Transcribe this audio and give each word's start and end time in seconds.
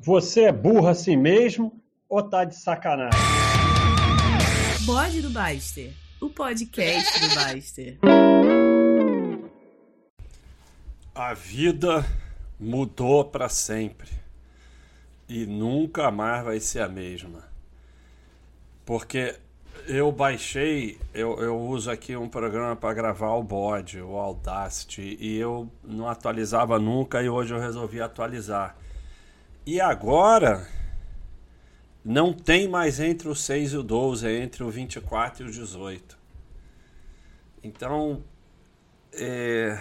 Você 0.00 0.42
é 0.42 0.52
burro 0.52 0.86
assim 0.86 1.16
mesmo 1.16 1.72
ou 2.08 2.22
tá 2.22 2.44
de 2.44 2.54
sacanagem? 2.54 3.18
Bode 4.86 5.20
do 5.20 5.28
Baster, 5.28 5.92
o 6.20 6.30
podcast 6.30 7.20
do 7.20 7.34
Baster. 7.34 7.98
A 11.12 11.34
vida 11.34 12.06
mudou 12.60 13.24
para 13.24 13.48
sempre 13.48 14.08
e 15.28 15.44
nunca 15.44 16.12
mais 16.12 16.44
vai 16.44 16.60
ser 16.60 16.80
a 16.80 16.88
mesma. 16.88 17.42
Porque 18.86 19.34
eu 19.88 20.12
baixei, 20.12 20.96
eu, 21.12 21.40
eu 21.40 21.58
uso 21.58 21.90
aqui 21.90 22.16
um 22.16 22.28
programa 22.28 22.76
para 22.76 22.94
gravar 22.94 23.34
o 23.34 23.42
bode, 23.42 24.00
o 24.00 24.16
Audacity, 24.16 25.16
e 25.18 25.36
eu 25.36 25.68
não 25.82 26.08
atualizava 26.08 26.78
nunca 26.78 27.20
e 27.20 27.28
hoje 27.28 27.52
eu 27.52 27.58
resolvi 27.58 28.00
atualizar. 28.00 28.76
E 29.70 29.82
agora 29.82 30.66
não 32.02 32.32
tem 32.32 32.66
mais 32.66 32.98
entre 33.00 33.28
o 33.28 33.34
6 33.34 33.74
e 33.74 33.76
o 33.76 33.82
12, 33.82 34.26
é 34.26 34.42
entre 34.42 34.64
o 34.64 34.70
24 34.70 35.44
e 35.44 35.46
o 35.46 35.52
18. 35.52 36.18
Então, 37.62 38.24
é, 39.12 39.78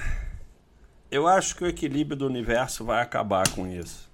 eu 1.10 1.26
acho 1.26 1.56
que 1.56 1.64
o 1.64 1.68
equilíbrio 1.68 2.18
do 2.18 2.28
universo 2.28 2.84
vai 2.84 3.02
acabar 3.02 3.48
com 3.52 3.66
isso. 3.66 4.12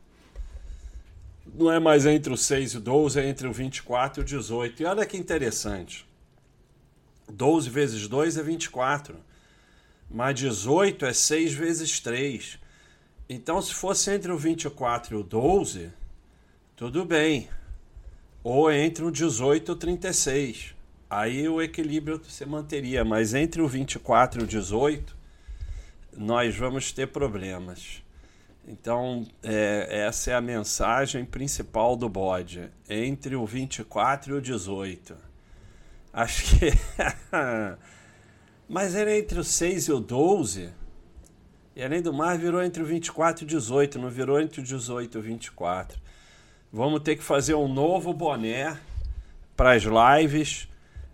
Não 1.56 1.72
é 1.72 1.80
mais 1.80 2.06
entre 2.06 2.32
o 2.32 2.38
6 2.38 2.74
e 2.74 2.78
o 2.78 2.80
12, 2.80 3.20
é 3.20 3.28
entre 3.28 3.48
o 3.48 3.52
24 3.52 4.20
e 4.20 4.22
o 4.22 4.26
18. 4.26 4.84
E 4.84 4.86
olha 4.86 5.08
que 5.08 5.18
interessante. 5.18 6.08
12 7.28 7.68
vezes 7.72 8.08
2 8.08 8.38
é 8.38 8.44
24. 8.44 9.16
Mas 10.08 10.36
18 10.36 11.04
é 11.08 11.14
6 11.14 11.52
vezes 11.56 12.00
3. 12.00 12.62
Então, 13.28 13.62
se 13.62 13.74
fosse 13.74 14.12
entre 14.12 14.32
o 14.32 14.38
24 14.38 15.16
e 15.16 15.20
o 15.20 15.24
12, 15.24 15.92
tudo 16.76 17.06
bem. 17.06 17.50
Ou 18.44 18.72
entre 18.72 19.06
o 19.06 19.12
18 19.12 19.72
e 19.72 19.74
o 19.74 19.76
36. 19.76 20.76
Aí 21.10 21.48
o 21.48 21.62
equilíbrio 21.62 22.22
se 22.28 22.46
manteria. 22.46 23.06
Mas 23.06 23.34
entre 23.34 23.62
o 23.62 23.68
24 23.68 24.42
e 24.42 24.44
o 24.44 24.48
18, 24.48 25.16
nós 26.18 26.56
vamos 26.56 26.92
ter 26.92 27.08
problemas. 27.08 28.04
Então, 28.68 29.26
é, 29.42 30.06
essa 30.08 30.32
é 30.32 30.34
a 30.36 30.42
mensagem 30.42 31.24
principal 31.24 31.96
do 31.96 32.10
bode. 32.10 32.70
Entre 32.90 33.36
o 33.36 33.46
24 33.46 34.34
e 34.34 34.38
o 34.38 34.42
18. 34.42 35.16
Acho 36.12 36.60
que. 36.60 36.72
Mas 38.68 38.96
era 38.96 39.18
entre 39.18 39.40
o 39.40 39.44
6 39.44 39.88
e 39.88 39.92
o 39.92 40.00
12 40.00 40.83
e 41.76 41.84
além 41.84 42.02
do 42.02 42.14
mais, 42.14 42.40
virou 42.40 42.64
entre 42.64 42.84
o 42.84 42.86
24 42.86 43.44
e 43.44 43.46
o 43.46 43.48
18, 43.48 44.00
não 44.00 44.10
virou 44.10 44.40
entre 44.40 44.62
o 44.62 44.64
18 44.64 45.18
e 45.18 45.20
o 45.20 45.22
24. 45.22 46.00
Vamos 46.72 47.02
ter 47.02 47.16
que 47.16 47.24
fazer 47.24 47.56
um 47.56 47.68
novo 47.68 48.14
boné 48.14 48.78
para 49.56 49.74
as 49.74 49.84
lives 49.84 50.68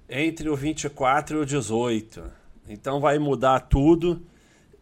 entre 0.09 0.49
o 0.49 0.55
24 0.55 1.37
e 1.37 1.41
o 1.41 1.45
18. 1.45 2.23
Então 2.67 2.99
vai 2.99 3.19
mudar 3.19 3.59
tudo. 3.61 4.21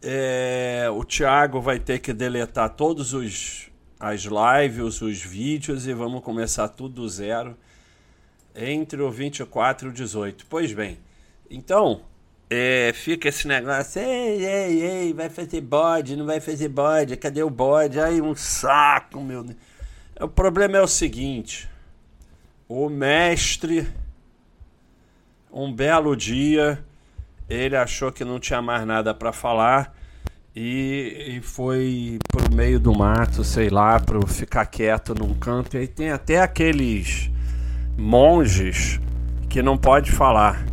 É, 0.00 0.86
o 0.92 1.04
Thiago 1.04 1.60
vai 1.60 1.78
ter 1.78 1.98
que 1.98 2.12
deletar 2.12 2.70
todos 2.70 3.12
os 3.12 3.68
as 4.00 4.22
lives, 4.22 5.02
os 5.02 5.20
vídeos 5.20 5.88
e 5.88 5.92
vamos 5.92 6.22
começar 6.22 6.68
tudo 6.68 7.02
do 7.02 7.08
zero 7.08 7.56
entre 8.54 9.02
o 9.02 9.10
24 9.10 9.88
e 9.88 9.90
o 9.90 9.92
18. 9.92 10.46
Pois 10.48 10.72
bem, 10.72 10.98
então 11.50 12.02
é, 12.50 12.92
fica 12.94 13.28
esse 13.28 13.46
negócio, 13.46 14.00
ei, 14.00 14.44
ei, 14.44 14.82
ei, 14.82 15.12
vai 15.12 15.28
fazer 15.28 15.60
bode, 15.60 16.16
não 16.16 16.24
vai 16.24 16.40
fazer 16.40 16.68
bode, 16.68 17.16
cadê 17.16 17.42
o 17.42 17.50
bode? 17.50 18.00
Aí 18.00 18.22
um 18.22 18.34
saco, 18.34 19.20
meu. 19.20 19.44
O 20.20 20.28
problema 20.28 20.78
é 20.78 20.80
o 20.80 20.86
seguinte: 20.86 21.68
o 22.66 22.88
mestre, 22.88 23.86
um 25.52 25.70
belo 25.72 26.16
dia, 26.16 26.82
ele 27.48 27.76
achou 27.76 28.10
que 28.10 28.24
não 28.24 28.40
tinha 28.40 28.62
mais 28.62 28.86
nada 28.86 29.12
para 29.12 29.32
falar 29.32 29.94
e, 30.56 31.36
e, 31.36 31.40
foi 31.40 32.18
pro 32.28 32.54
meio 32.54 32.80
do 32.80 32.96
mato, 32.96 33.44
sei 33.44 33.68
lá, 33.68 34.00
para 34.00 34.20
ficar 34.26 34.66
quieto 34.66 35.14
num 35.14 35.34
canto. 35.34 35.76
E 35.76 35.80
aí 35.80 35.86
tem 35.86 36.10
até 36.10 36.40
aqueles 36.40 37.30
monges 37.96 38.98
que 39.48 39.62
não 39.62 39.76
pode 39.76 40.10
falar 40.10 40.64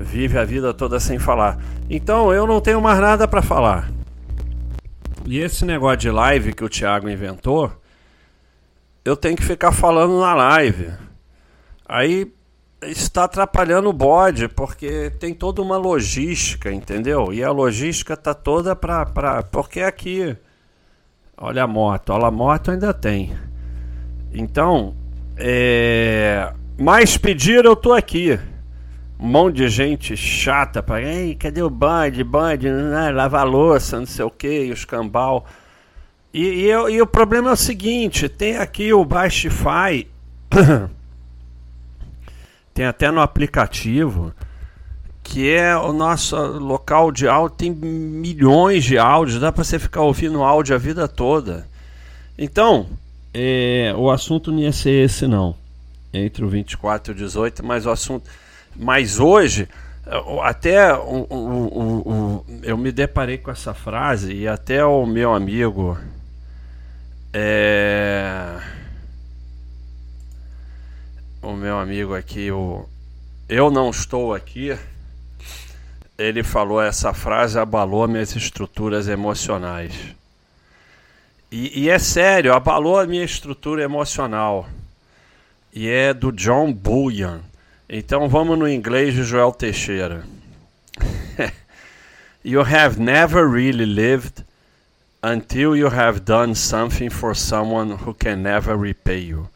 vive 0.00 0.38
a 0.38 0.44
vida 0.44 0.72
toda 0.72 0.98
sem 0.98 1.18
falar. 1.18 1.58
Então 1.88 2.32
eu 2.32 2.46
não 2.46 2.60
tenho 2.60 2.80
mais 2.80 2.98
nada 2.98 3.28
para 3.28 3.42
falar. 3.42 3.90
E 5.26 5.38
esse 5.38 5.64
negócio 5.64 5.98
de 5.98 6.10
live 6.10 6.54
que 6.54 6.64
o 6.64 6.68
Thiago 6.68 7.08
inventou, 7.08 7.70
eu 9.04 9.14
tenho 9.14 9.36
que 9.36 9.44
ficar 9.44 9.72
falando 9.72 10.18
na 10.18 10.34
live. 10.34 10.90
Aí 11.86 12.32
está 12.82 13.24
atrapalhando 13.24 13.90
o 13.90 13.92
bode, 13.92 14.48
porque 14.48 15.10
tem 15.20 15.34
toda 15.34 15.60
uma 15.60 15.76
logística, 15.76 16.72
entendeu? 16.72 17.32
E 17.32 17.44
a 17.44 17.50
logística 17.50 18.16
tá 18.16 18.32
toda 18.32 18.74
para 18.74 19.04
pra 19.04 19.42
porque 19.42 19.80
aqui 19.80 20.34
olha 21.36 21.64
a 21.64 21.66
moto, 21.66 22.10
olha 22.10 22.26
a 22.26 22.30
moto 22.30 22.70
ainda 22.70 22.94
tem. 22.94 23.36
Então, 24.32 24.94
é, 25.36 26.52
mais 26.78 27.18
pedir 27.18 27.64
eu 27.64 27.76
tô 27.76 27.92
aqui 27.92 28.38
um 29.20 29.26
monte 29.26 29.56
de 29.56 29.68
gente 29.68 30.16
chata 30.16 30.82
para, 30.82 31.02
ei, 31.02 31.34
cadê 31.34 31.62
o 31.62 31.68
band, 31.68 32.12
band, 32.24 32.56
né, 32.56 33.10
lavar 33.10 33.46
louça, 33.46 33.98
não 33.98 34.06
sei 34.06 34.24
o 34.24 34.30
que, 34.30 34.70
os 34.70 34.86
cambal. 34.86 35.44
E, 36.32 36.42
e, 36.42 36.64
eu, 36.64 36.88
e, 36.88 37.02
o 37.02 37.06
problema 37.06 37.50
é 37.50 37.52
o 37.52 37.56
seguinte, 37.56 38.30
tem 38.30 38.56
aqui 38.56 38.94
o 38.94 39.04
Baixify, 39.04 40.08
tem 42.72 42.86
até 42.86 43.10
no 43.10 43.20
aplicativo, 43.20 44.32
que 45.22 45.50
é 45.50 45.76
o 45.76 45.92
nosso 45.92 46.36
local 46.58 47.12
de 47.12 47.28
áudio, 47.28 47.56
tem 47.58 47.70
milhões 47.70 48.84
de 48.84 48.96
áudios, 48.96 49.38
dá 49.38 49.52
para 49.52 49.64
você 49.64 49.78
ficar 49.78 50.00
ouvindo 50.00 50.42
áudio 50.42 50.74
a 50.74 50.78
vida 50.78 51.06
toda. 51.06 51.68
Então, 52.38 52.86
é, 53.34 53.92
o 53.98 54.10
assunto 54.10 54.50
não 54.50 54.60
ia 54.60 54.72
ser 54.72 55.04
esse 55.04 55.26
não, 55.26 55.54
entre 56.10 56.42
o 56.42 56.48
24 56.48 57.12
e 57.12 57.14
o 57.14 57.18
18, 57.18 57.62
mas 57.66 57.84
o 57.84 57.90
assunto 57.90 58.30
mas 58.76 59.18
hoje, 59.18 59.68
até 60.42 60.94
o, 60.94 61.26
o, 61.28 62.08
o, 62.08 62.46
eu 62.62 62.76
me 62.76 62.90
deparei 62.90 63.38
com 63.38 63.50
essa 63.50 63.74
frase 63.74 64.32
e 64.32 64.48
até 64.48 64.84
o 64.84 65.06
meu 65.06 65.32
amigo. 65.32 65.98
É, 67.32 68.60
o 71.42 71.52
meu 71.52 71.78
amigo 71.78 72.14
aqui, 72.14 72.50
o 72.50 72.88
Eu 73.48 73.70
Não 73.70 73.90
Estou 73.90 74.34
Aqui, 74.34 74.76
ele 76.18 76.42
falou 76.42 76.82
essa 76.82 77.14
frase 77.14 77.58
abalou 77.58 78.06
minhas 78.06 78.34
estruturas 78.36 79.08
emocionais. 79.08 79.94
E, 81.50 81.82
e 81.82 81.88
é 81.88 81.98
sério, 81.98 82.52
abalou 82.52 82.98
a 82.98 83.06
minha 83.06 83.24
estrutura 83.24 83.82
emocional. 83.82 84.68
E 85.72 85.88
é 85.88 86.12
do 86.12 86.30
John 86.30 86.72
Bullion. 86.72 87.38
Então 87.92 88.28
vamos 88.28 88.56
no 88.56 88.68
inglês 88.68 89.14
de 89.14 89.24
Joel 89.24 89.50
Teixeira. 89.50 90.22
you 92.44 92.60
have 92.60 93.00
never 93.00 93.44
really 93.50 93.84
lived 93.84 94.44
until 95.20 95.76
you 95.76 95.88
have 95.88 96.20
done 96.20 96.54
something 96.54 97.10
for 97.10 97.34
someone 97.34 97.94
who 97.94 98.14
can 98.14 98.36
never 98.36 98.78
repay 98.78 99.26
you. 99.26 99.48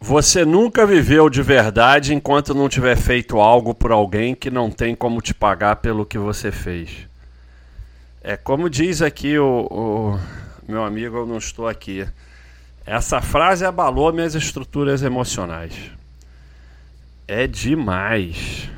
Você 0.00 0.46
nunca 0.46 0.86
viveu 0.86 1.28
de 1.28 1.42
verdade 1.42 2.14
enquanto 2.14 2.54
não 2.54 2.70
tiver 2.70 2.96
feito 2.96 3.38
algo 3.38 3.74
por 3.74 3.92
alguém 3.92 4.34
que 4.34 4.50
não 4.50 4.70
tem 4.70 4.94
como 4.94 5.20
te 5.20 5.34
pagar 5.34 5.76
pelo 5.76 6.06
que 6.06 6.16
você 6.16 6.50
fez. 6.50 7.06
É 8.22 8.34
como 8.34 8.70
diz 8.70 9.02
aqui 9.02 9.38
o, 9.38 9.68
o 9.70 10.20
meu 10.66 10.82
amigo, 10.82 11.18
eu 11.18 11.26
não 11.26 11.36
estou 11.36 11.68
aqui. 11.68 12.08
Essa 12.86 13.20
frase 13.20 13.62
abalou 13.62 14.10
minhas 14.10 14.34
estruturas 14.34 15.02
emocionais. 15.02 15.99
É 17.32 17.46
demais. 17.46 18.68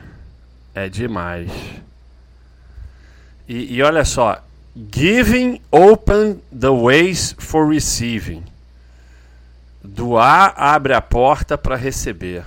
É 0.74 0.86
demais. 0.86 1.50
E, 3.48 3.76
e 3.76 3.82
olha 3.82 4.04
só. 4.04 4.44
Giving 4.94 5.58
open 5.70 6.38
the 6.54 6.68
ways 6.68 7.34
for 7.38 7.66
receiving. 7.66 8.44
Doar 9.82 10.52
abre 10.54 10.92
a 10.92 11.00
porta 11.00 11.56
para 11.56 11.76
receber. 11.76 12.44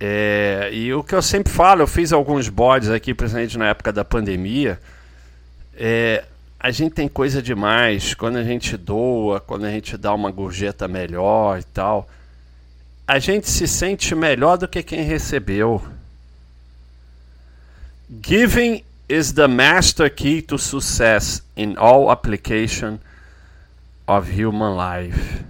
É, 0.00 0.68
e 0.72 0.92
o 0.92 1.04
que 1.04 1.14
eu 1.14 1.22
sempre 1.22 1.52
falo, 1.52 1.82
eu 1.82 1.86
fiz 1.86 2.12
alguns 2.12 2.48
bodes 2.48 2.90
aqui, 2.90 3.14
presente 3.14 3.56
na 3.56 3.68
época 3.68 3.92
da 3.92 4.04
pandemia. 4.04 4.80
É, 5.76 6.24
a 6.58 6.72
gente 6.72 6.94
tem 6.94 7.06
coisa 7.06 7.40
demais 7.40 8.14
quando 8.14 8.34
a 8.34 8.42
gente 8.42 8.76
doa, 8.76 9.38
quando 9.38 9.64
a 9.64 9.70
gente 9.70 9.96
dá 9.96 10.12
uma 10.12 10.32
gorjeta 10.32 10.88
melhor 10.88 11.60
e 11.60 11.62
tal 11.62 12.08
a 13.08 13.18
gente 13.18 13.48
se 13.48 13.66
sente 13.66 14.14
melhor 14.14 14.58
do 14.58 14.68
que 14.68 14.82
quem 14.82 15.00
recebeu. 15.00 15.82
Giving 18.22 18.84
is 19.08 19.32
the 19.32 19.48
master 19.48 20.14
key 20.14 20.42
to 20.42 20.58
success 20.58 21.42
in 21.56 21.76
all 21.78 22.10
application 22.10 22.98
of 24.06 24.30
Human 24.30 24.76
Life. 24.76 25.42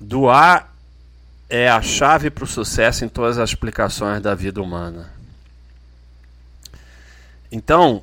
Doar 0.00 0.72
é 1.50 1.68
a 1.68 1.82
chave 1.82 2.30
para 2.30 2.44
o 2.44 2.46
sucesso 2.46 3.04
em 3.04 3.08
todas 3.10 3.36
as 3.36 3.52
aplicações 3.52 4.22
da 4.22 4.34
vida 4.34 4.62
humana. 4.62 5.12
Então, 7.52 8.02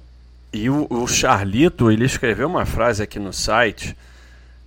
e 0.54 0.70
o, 0.70 0.86
o 0.88 1.08
Charlito, 1.08 1.90
ele 1.90 2.06
escreveu 2.06 2.48
uma 2.48 2.66
frase 2.68 3.02
aqui 3.02 3.18
no 3.18 3.34
site: 3.34 3.98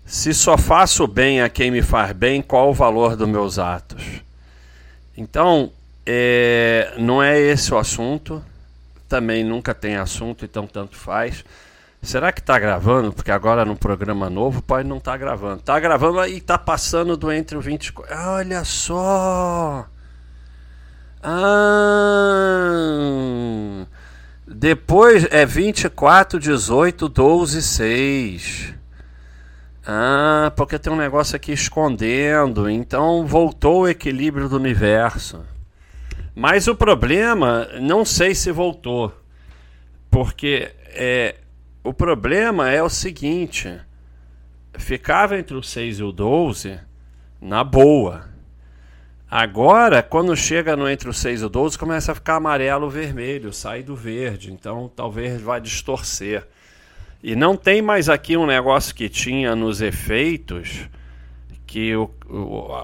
Se 0.04 0.34
só 0.34 0.58
faço 0.58 1.06
bem 1.06 1.40
a 1.40 1.48
quem 1.48 1.70
me 1.70 1.80
faz 1.82 2.12
bem, 2.12 2.42
qual 2.42 2.70
o 2.70 2.74
valor 2.74 3.16
dos 3.16 3.28
meus 3.28 3.58
atos? 3.58 4.04
Então, 5.16 5.72
é, 6.04 6.92
não 6.98 7.22
é 7.22 7.40
esse 7.40 7.72
o 7.72 7.78
assunto. 7.78 8.44
Também 9.08 9.42
nunca 9.44 9.74
tem 9.74 9.96
assunto, 9.96 10.44
então 10.44 10.66
tanto 10.66 10.96
faz. 10.96 11.44
Será 12.02 12.32
que 12.32 12.40
está 12.40 12.58
gravando? 12.58 13.12
Porque 13.12 13.30
agora 13.30 13.64
no 13.64 13.76
programa 13.76 14.28
novo 14.28 14.60
pode 14.60 14.86
não 14.86 14.98
estar 14.98 15.12
tá 15.12 15.16
gravando. 15.16 15.60
Está 15.60 15.80
gravando 15.80 16.22
e 16.26 16.36
está 16.36 16.58
passando 16.58 17.16
do 17.16 17.32
entre 17.32 17.56
o 17.56 17.60
24. 17.60 18.14
Olha 18.14 18.62
só! 18.64 19.86
Ah, 21.22 21.46
depois 24.46 25.26
é 25.30 25.46
24, 25.46 26.38
18, 26.38 27.08
12, 27.08 27.62
6. 27.62 28.74
Ah, 29.86 30.52
porque 30.56 30.78
tem 30.78 30.92
um 30.92 30.96
negócio 30.96 31.36
aqui 31.36 31.52
escondendo. 31.52 32.68
Então 32.68 33.26
voltou 33.26 33.82
o 33.82 33.88
equilíbrio 33.88 34.48
do 34.48 34.56
universo. 34.56 35.44
Mas 36.34 36.66
o 36.66 36.74
problema, 36.74 37.68
não 37.80 38.04
sei 38.04 38.34
se 38.34 38.50
voltou. 38.50 39.12
Porque 40.10 40.72
é, 40.88 41.36
o 41.82 41.92
problema 41.92 42.70
é 42.70 42.82
o 42.82 42.88
seguinte: 42.88 43.80
ficava 44.74 45.38
entre 45.38 45.54
o 45.54 45.62
6 45.62 45.98
e 45.98 46.02
o 46.02 46.12
12 46.12 46.80
na 47.40 47.62
boa. 47.62 48.32
Agora, 49.30 50.02
quando 50.02 50.36
chega 50.36 50.76
no 50.76 50.88
entre 50.88 51.08
o 51.08 51.12
6 51.12 51.42
e 51.42 51.44
o 51.44 51.48
12, 51.48 51.76
começa 51.76 52.12
a 52.12 52.14
ficar 52.14 52.36
amarelo 52.36 52.88
vermelho, 52.88 53.52
sai 53.52 53.82
do 53.82 53.96
verde. 53.96 54.52
Então 54.52 54.90
talvez 54.94 55.40
vá 55.42 55.58
distorcer. 55.58 56.46
E 57.26 57.34
não 57.34 57.56
tem 57.56 57.80
mais 57.80 58.10
aqui 58.10 58.36
um 58.36 58.44
negócio 58.44 58.94
que 58.94 59.08
tinha 59.08 59.56
nos 59.56 59.80
efeitos 59.80 60.90
que 61.66 61.92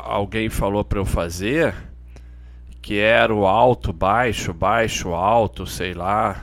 alguém 0.07 0.49
falou 0.49 0.83
para 0.83 0.99
eu 0.99 1.05
fazer, 1.05 1.75
que 2.81 2.99
era 2.99 3.35
o 3.35 3.47
alto, 3.47 3.93
baixo, 3.93 4.55
baixo, 4.55 5.11
alto, 5.11 5.67
sei 5.67 5.93
lá. 5.93 6.43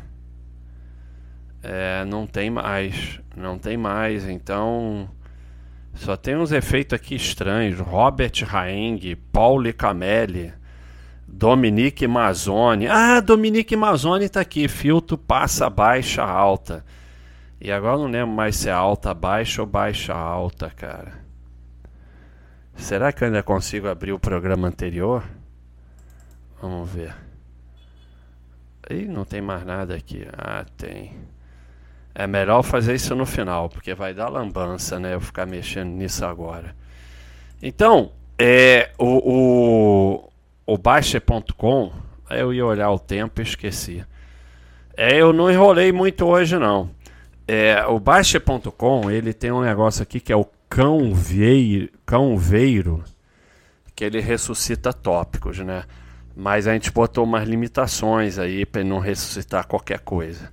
É, 1.64 2.06
não 2.06 2.28
tem 2.28 2.52
mais, 2.52 3.20
não 3.36 3.58
tem 3.58 3.76
mais. 3.76 4.30
Então 4.30 5.10
só 5.96 6.16
tem 6.16 6.36
uns 6.38 6.52
efeitos 6.52 6.94
aqui 6.94 7.16
estranhos. 7.16 7.80
Robert 7.80 8.44
Haeng, 8.48 9.16
Paul 9.34 9.74
Camelli, 9.74 10.54
Dominique 11.28 12.06
Mazzoni. 12.06 12.88
Ah, 12.88 13.20
Dominique 13.22 13.76
Mazzoni 13.76 14.30
tá 14.30 14.42
aqui. 14.42 14.68
Filtro 14.68 15.18
passa 15.18 15.68
baixa 15.68 16.24
alta. 16.24 16.86
E 17.60 17.72
agora 17.72 17.98
não 17.98 18.08
lembro 18.08 18.36
mais 18.36 18.56
se 18.56 18.70
é 18.70 18.72
alta 18.72 19.14
baixa 19.14 19.62
ou 19.62 19.68
baixa 19.68 20.14
alta, 20.14 20.70
cara. 20.70 21.26
Será 22.76 23.12
que 23.12 23.24
eu 23.24 23.28
ainda 23.28 23.42
consigo 23.42 23.88
abrir 23.88 24.14
o 24.14 24.20
programa 24.20 24.68
anterior? 24.68 25.24
Vamos 26.62 26.90
ver. 26.90 27.16
Ih, 28.90 29.06
não 29.06 29.26
tem 29.26 29.42
mais 29.42 29.66
nada 29.66 29.96
aqui. 29.96 30.26
Ah, 30.38 30.66
tem. 30.78 31.14
É 32.14 32.26
melhor 32.26 32.64
fazer 32.64 32.96
isso 32.96 33.16
no 33.16 33.26
final, 33.26 33.70
porque 33.70 33.94
vai 33.94 34.14
dar 34.14 34.30
lambança, 34.30 35.00
né? 35.00 35.14
Eu 35.14 35.22
ficar 35.22 35.46
mexendo 35.46 35.90
nisso 35.90 36.26
agora. 36.26 36.76
Então, 37.62 38.12
é, 38.38 38.92
o, 38.98 40.24
o, 40.66 40.74
o 40.74 40.78
Baixa.com, 40.78 41.92
eu 42.30 42.54
ia 42.54 42.66
olhar 42.66 42.92
o 42.92 43.00
tempo 43.00 43.42
e 43.42 43.44
esqueci. 43.44 44.06
É, 44.96 45.16
eu 45.16 45.34
não 45.34 45.52
enrolei 45.52 45.92
muito 45.92 46.26
hoje, 46.26 46.58
não. 46.58 46.90
É, 47.48 47.86
o 47.86 47.98
Baixa.com, 48.00 49.10
ele 49.10 49.34
tem 49.34 49.52
um 49.52 49.62
negócio 49.62 50.04
aqui 50.04 50.20
que 50.20 50.34
é 50.34 50.36
o 50.36 50.46
cão, 50.70 51.14
veiro, 51.14 51.90
cão 52.06 52.38
veiro, 52.38 53.04
que 53.96 54.04
ele 54.04 54.20
ressuscita 54.20 54.92
tópicos, 54.92 55.60
né? 55.60 55.86
Mas 56.36 56.68
a 56.68 56.74
gente 56.74 56.92
botou 56.92 57.24
umas 57.24 57.48
limitações 57.48 58.38
aí 58.38 58.66
para 58.66 58.84
não 58.84 59.00
ressuscitar 59.00 59.66
qualquer 59.66 60.00
coisa. 60.00 60.52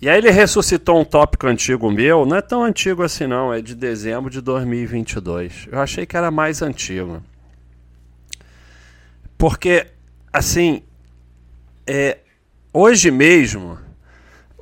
E 0.00 0.08
aí 0.08 0.18
ele 0.18 0.30
ressuscitou 0.30 1.00
um 1.00 1.04
tópico 1.04 1.46
antigo 1.46 1.90
meu, 1.90 2.24
não 2.24 2.36
é 2.36 2.42
tão 2.42 2.62
antigo 2.62 3.02
assim 3.02 3.26
não, 3.26 3.52
é 3.52 3.60
de 3.60 3.74
dezembro 3.74 4.30
de 4.30 4.40
2022. 4.40 5.68
Eu 5.72 5.80
achei 5.80 6.06
que 6.06 6.16
era 6.16 6.30
mais 6.30 6.62
antigo. 6.62 7.22
Porque, 9.36 9.86
assim, 10.32 10.82
é, 11.86 12.18
hoje 12.72 13.10
mesmo 13.10 13.78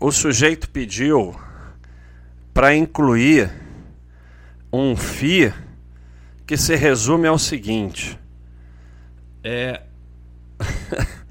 o 0.01 0.13
sujeito 0.13 0.71
pediu 0.71 1.37
para 2.59 2.75
incluir 2.75 3.53
um 4.73 4.97
FI 4.97 5.55
que 6.45 6.57
se 6.57 6.75
resume 6.75 7.29
ao 7.29 7.39
seguinte. 7.39 8.19
É. 9.45 9.83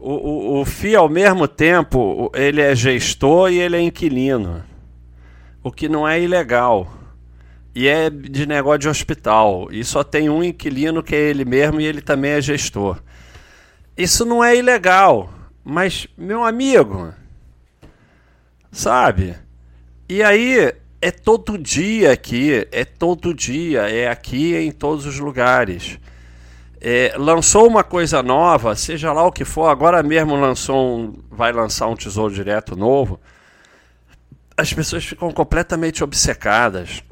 O, 0.00 0.12
o, 0.12 0.60
o 0.60 0.64
FI, 0.64 0.94
ao 0.94 1.08
mesmo 1.08 1.48
tempo, 1.48 2.30
ele 2.32 2.60
é 2.60 2.72
gestor 2.72 3.50
e 3.50 3.58
ele 3.58 3.76
é 3.76 3.80
inquilino. 3.80 4.62
O 5.60 5.72
que 5.72 5.88
não 5.88 6.06
é 6.06 6.22
ilegal. 6.22 6.88
E 7.74 7.88
é 7.88 8.08
de 8.08 8.46
negócio 8.46 8.78
de 8.78 8.88
hospital. 8.88 9.66
E 9.72 9.84
só 9.84 10.04
tem 10.04 10.30
um 10.30 10.42
inquilino 10.42 11.02
que 11.02 11.16
é 11.16 11.18
ele 11.18 11.44
mesmo 11.44 11.80
e 11.80 11.84
ele 11.84 12.00
também 12.00 12.30
é 12.30 12.40
gestor. 12.40 13.02
Isso 13.96 14.24
não 14.24 14.42
é 14.42 14.56
ilegal. 14.56 15.34
Mas, 15.64 16.06
meu 16.16 16.44
amigo, 16.44 17.12
sabe? 18.70 19.34
E 20.08 20.22
aí 20.22 20.72
é 21.00 21.10
todo 21.10 21.58
dia 21.58 22.12
aqui, 22.12 22.66
é 22.72 22.84
todo 22.84 23.34
dia, 23.34 23.82
é 23.90 24.08
aqui 24.08 24.56
em 24.56 24.72
todos 24.72 25.06
os 25.06 25.18
lugares 25.18 25.98
é, 26.80 27.14
lançou 27.16 27.66
uma 27.66 27.82
coisa 27.82 28.22
nova, 28.22 28.76
seja 28.76 29.12
lá 29.12 29.26
o 29.26 29.32
que 29.32 29.44
for, 29.44 29.68
agora 29.68 30.02
mesmo 30.02 30.36
lançou 30.36 30.98
um, 30.98 31.14
vai 31.30 31.52
lançar 31.52 31.88
um 31.88 31.96
tesouro 31.96 32.32
direto 32.32 32.76
novo, 32.76 33.20
as 34.56 34.72
pessoas 34.72 35.04
ficam 35.04 35.30
completamente 35.30 36.02
obcecadas. 36.02 37.02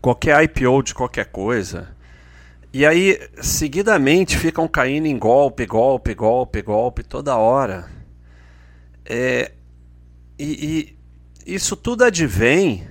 Qualquer 0.00 0.42
IPO 0.42 0.82
de 0.82 0.94
qualquer 0.94 1.26
coisa. 1.26 1.94
E 2.72 2.84
aí, 2.84 3.20
seguidamente, 3.40 4.36
ficam 4.36 4.66
caindo 4.66 5.06
em 5.06 5.16
golpe, 5.16 5.64
golpe, 5.66 6.14
golpe, 6.14 6.62
golpe, 6.62 7.04
toda 7.04 7.36
hora. 7.36 7.88
É, 9.04 9.52
e, 10.36 10.66
e 10.66 10.98
isso 11.46 11.76
tudo 11.76 12.04
advém 12.04 12.86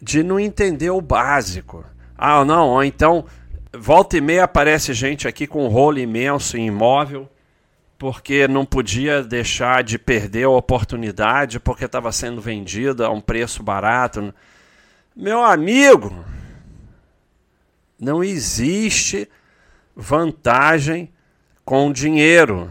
de 0.00 0.22
não 0.22 0.38
entender 0.38 0.90
o 0.90 1.00
básico. 1.00 1.84
Ah, 2.16 2.44
não, 2.44 2.70
ou 2.70 2.84
então 2.84 3.26
Volta 3.74 4.18
e 4.18 4.20
meia 4.20 4.44
aparece 4.44 4.92
gente 4.92 5.26
aqui 5.26 5.46
com 5.46 5.64
um 5.64 5.68
rolo 5.68 5.98
imenso 5.98 6.58
em 6.58 6.66
imóvel, 6.66 7.26
porque 7.98 8.46
não 8.46 8.66
podia 8.66 9.22
deixar 9.22 9.82
de 9.82 9.98
perder 9.98 10.44
a 10.44 10.50
oportunidade, 10.50 11.58
porque 11.58 11.86
estava 11.86 12.12
sendo 12.12 12.38
vendida 12.38 13.06
a 13.06 13.10
um 13.10 13.20
preço 13.20 13.62
barato. 13.62 14.34
Meu 15.16 15.42
amigo, 15.42 16.14
não 17.98 18.22
existe 18.22 19.26
vantagem 19.96 21.10
com 21.64 21.90
dinheiro. 21.90 22.70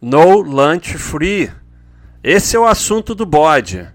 No 0.00 0.40
lunch 0.40 0.98
free. 0.98 1.52
Esse 2.24 2.56
é 2.56 2.58
o 2.58 2.64
assunto 2.64 3.14
do 3.14 3.26
bode. 3.26 3.86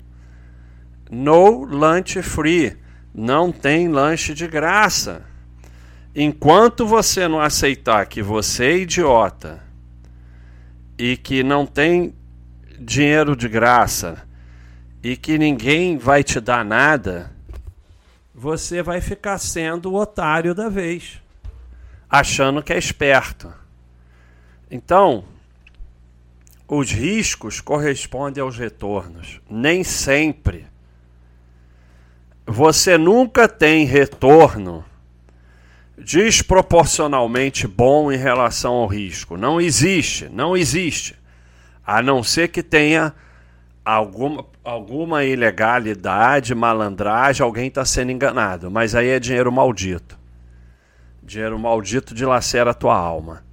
No 1.10 1.64
lunch 1.64 2.22
free. 2.22 2.78
Não 3.12 3.52
tem 3.52 3.88
lanche 3.88 4.36
de 4.36 4.48
graça. 4.48 5.26
Enquanto 6.16 6.86
você 6.86 7.28
não 7.28 7.42
aceitar 7.42 8.06
que 8.06 8.22
você 8.22 8.66
é 8.66 8.78
idiota 8.78 9.64
e 10.96 11.18
que 11.18 11.42
não 11.42 11.66
tem 11.66 12.14
dinheiro 12.80 13.36
de 13.36 13.50
graça 13.50 14.24
e 15.02 15.18
que 15.18 15.40
ninguém 15.40 15.98
vai 15.98 16.24
te 16.24 16.40
dar 16.40 16.64
nada, 16.64 17.32
você 18.32 18.84
vai 18.84 19.02
ficar 19.02 19.40
sendo 19.40 19.92
o 19.92 19.96
otário 19.96 20.54
da 20.54 20.70
vez, 20.70 21.20
achando 22.08 22.62
que 22.62 22.74
é 22.74 22.78
esperto. 22.78 23.52
Então, 24.70 25.24
os 26.70 26.92
riscos 26.92 27.60
correspondem 27.60 28.44
aos 28.44 28.56
retornos. 28.56 29.42
Nem 29.50 29.84
sempre. 29.84 30.68
Você 32.46 32.98
nunca 32.98 33.48
tem 33.48 33.86
retorno 33.86 34.86
desproporcionalmente 35.98 37.68
bom 37.68 38.12
em 38.12 38.18
relação 38.18 38.74
ao 38.74 38.88
risco. 38.88 39.36
Não 39.36 39.60
existe, 39.60 40.30
não 40.30 40.56
existe. 40.56 41.18
A 41.86 42.04
não 42.04 42.24
ser 42.24 42.50
que 42.50 42.62
tenha 42.62 43.14
alguma, 43.84 44.46
alguma 44.64 45.24
ilegalidade, 45.24 46.54
malandragem, 46.54 47.44
alguém 47.44 47.68
está 47.68 47.84
sendo 47.84 48.12
enganado. 48.12 48.70
Mas 48.70 48.94
aí 48.94 49.10
é 49.10 49.20
dinheiro 49.20 49.52
maldito. 49.52 50.18
Dinheiro 51.24 51.58
maldito 51.58 52.14
dilacera 52.14 52.72
a 52.72 52.76
tua 52.76 52.96
alma. 52.96 53.49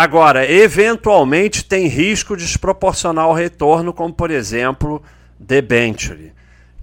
Agora, 0.00 0.48
eventualmente 0.48 1.64
tem 1.64 1.88
risco 1.88 2.36
desproporcional 2.36 3.30
ao 3.30 3.34
retorno, 3.34 3.92
como 3.92 4.14
por 4.14 4.30
exemplo, 4.30 5.02
debenture, 5.36 6.32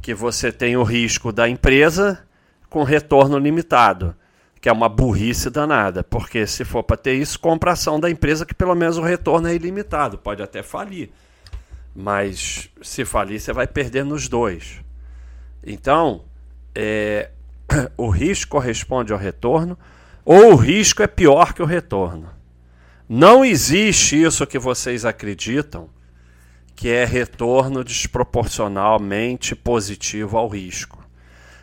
que 0.01 0.13
você 0.13 0.51
tem 0.51 0.75
o 0.75 0.83
risco 0.83 1.31
da 1.31 1.47
empresa 1.47 2.21
com 2.69 2.83
retorno 2.83 3.37
limitado, 3.37 4.13
que 4.59 4.67
é 4.67 4.71
uma 4.73 4.89
burrice 4.89 5.49
danada, 5.49 6.03
porque 6.03 6.45
se 6.45 6.65
for 6.65 6.83
para 6.83 6.97
ter 6.97 7.13
isso, 7.13 7.39
compra 7.39 7.71
ação 7.71 8.01
da 8.01 8.11
empresa 8.11 8.45
que 8.45 8.53
pelo 8.53 8.75
menos 8.75 8.97
o 8.97 9.01
retorno 9.01 9.47
é 9.47 9.55
ilimitado, 9.55 10.17
pode 10.17 10.43
até 10.43 10.61
falir. 10.61 11.09
Mas 11.95 12.69
se 12.81 13.05
falir, 13.05 13.39
você 13.39 13.53
vai 13.53 13.65
perder 13.65 14.03
nos 14.03 14.27
dois. 14.27 14.81
Então, 15.65 16.25
é, 16.75 17.29
o 17.95 18.09
risco 18.09 18.51
corresponde 18.51 19.13
ao 19.13 19.17
retorno, 19.17 19.79
ou 20.25 20.51
o 20.51 20.55
risco 20.57 21.01
é 21.01 21.07
pior 21.07 21.53
que 21.53 21.63
o 21.63 21.65
retorno. 21.65 22.34
Não 23.07 23.45
existe 23.45 24.21
isso 24.21 24.47
que 24.47 24.57
vocês 24.57 25.05
acreditam, 25.05 25.89
que 26.75 26.89
é 26.89 27.05
retorno 27.05 27.83
desproporcionalmente 27.83 29.55
positivo 29.55 30.37
ao 30.37 30.47
risco. 30.47 31.03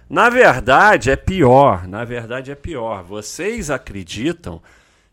Na 0.08 0.30
verdade, 0.30 1.10
é 1.10 1.16
pior. 1.16 1.88
Na 1.88 2.04
verdade, 2.04 2.50
é 2.50 2.54
pior. 2.54 3.02
Vocês 3.02 3.70
acreditam 3.70 4.62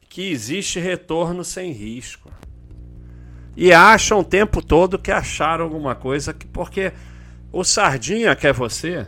que 0.07 0.31
existe 0.31 0.79
retorno 0.79 1.43
sem 1.43 1.71
risco 1.71 2.31
e 3.55 3.73
acham 3.73 4.19
o 4.19 4.23
tempo 4.23 4.61
todo 4.61 4.99
que 4.99 5.11
acharam 5.11 5.65
alguma 5.65 5.95
coisa, 5.95 6.33
que, 6.33 6.45
porque 6.45 6.93
o 7.51 7.63
Sardinha 7.63 8.35
quer 8.35 8.53
você. 8.53 9.07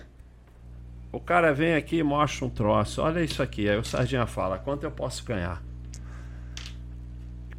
O 1.12 1.20
cara 1.20 1.54
vem 1.54 1.76
aqui 1.76 1.98
e 1.98 2.04
mostra 2.04 2.46
um 2.46 2.50
troço. 2.50 3.02
Olha 3.02 3.22
isso 3.22 3.44
aqui. 3.44 3.70
Aí 3.70 3.78
o 3.78 3.84
Sardinha 3.84 4.26
fala: 4.26 4.58
quanto 4.58 4.84
eu 4.84 4.92
posso 4.92 5.24
ganhar? 5.24 5.62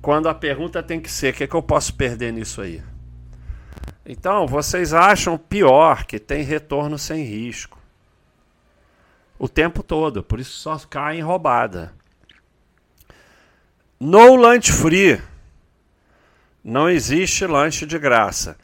Quando 0.02 0.28
a 0.28 0.35
pergunta 0.35 0.82
tem 0.82 1.00
que 1.00 1.11
ser: 1.11 1.32
o 1.32 1.37
que, 1.37 1.44
é 1.44 1.47
que 1.47 1.54
eu 1.54 1.62
posso 1.62 1.94
perder 1.94 2.32
nisso 2.32 2.61
aí? 2.61 2.82
Então, 4.04 4.49
vocês 4.49 4.92
acham 4.92 5.38
pior 5.38 6.04
que 6.04 6.18
tem 6.18 6.42
retorno 6.42 6.99
sem 6.99 7.23
risco. 7.23 7.78
O 9.38 9.49
tempo 9.49 9.80
todo. 9.80 10.23
Por 10.23 10.40
isso 10.40 10.59
só 10.59 10.76
cai 10.90 11.18
em 11.18 11.23
roubada. 11.23 11.92
No 14.00 14.35
lunch 14.35 14.73
free. 14.73 15.21
Não 16.64 16.90
existe 16.90 17.47
lanche 17.47 17.87
de 17.87 17.99
graça. 17.99 18.59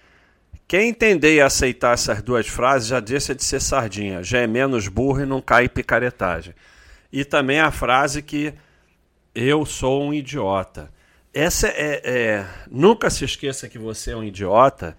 Quem 0.66 0.90
entender 0.90 1.36
e 1.36 1.40
aceitar 1.40 1.94
essas 1.94 2.20
duas 2.20 2.46
frases 2.46 2.88
já 2.88 3.00
deixa 3.00 3.34
de 3.34 3.42
ser 3.42 3.60
sardinha, 3.60 4.22
já 4.22 4.38
é 4.38 4.46
menos 4.46 4.86
burro 4.86 5.22
e 5.22 5.26
não 5.26 5.40
cai 5.40 5.64
em 5.64 5.68
picaretagem. 5.68 6.54
E 7.12 7.24
também 7.24 7.58
a 7.58 7.70
frase 7.70 8.22
que 8.22 8.52
eu 9.34 9.64
sou 9.64 10.02
um 10.02 10.12
idiota. 10.12 10.92
Essa 11.32 11.68
é, 11.68 12.00
é, 12.04 12.46
nunca 12.70 13.10
se 13.10 13.24
esqueça 13.24 13.68
que 13.68 13.78
você 13.78 14.12
é 14.12 14.16
um 14.16 14.24
idiota. 14.24 14.96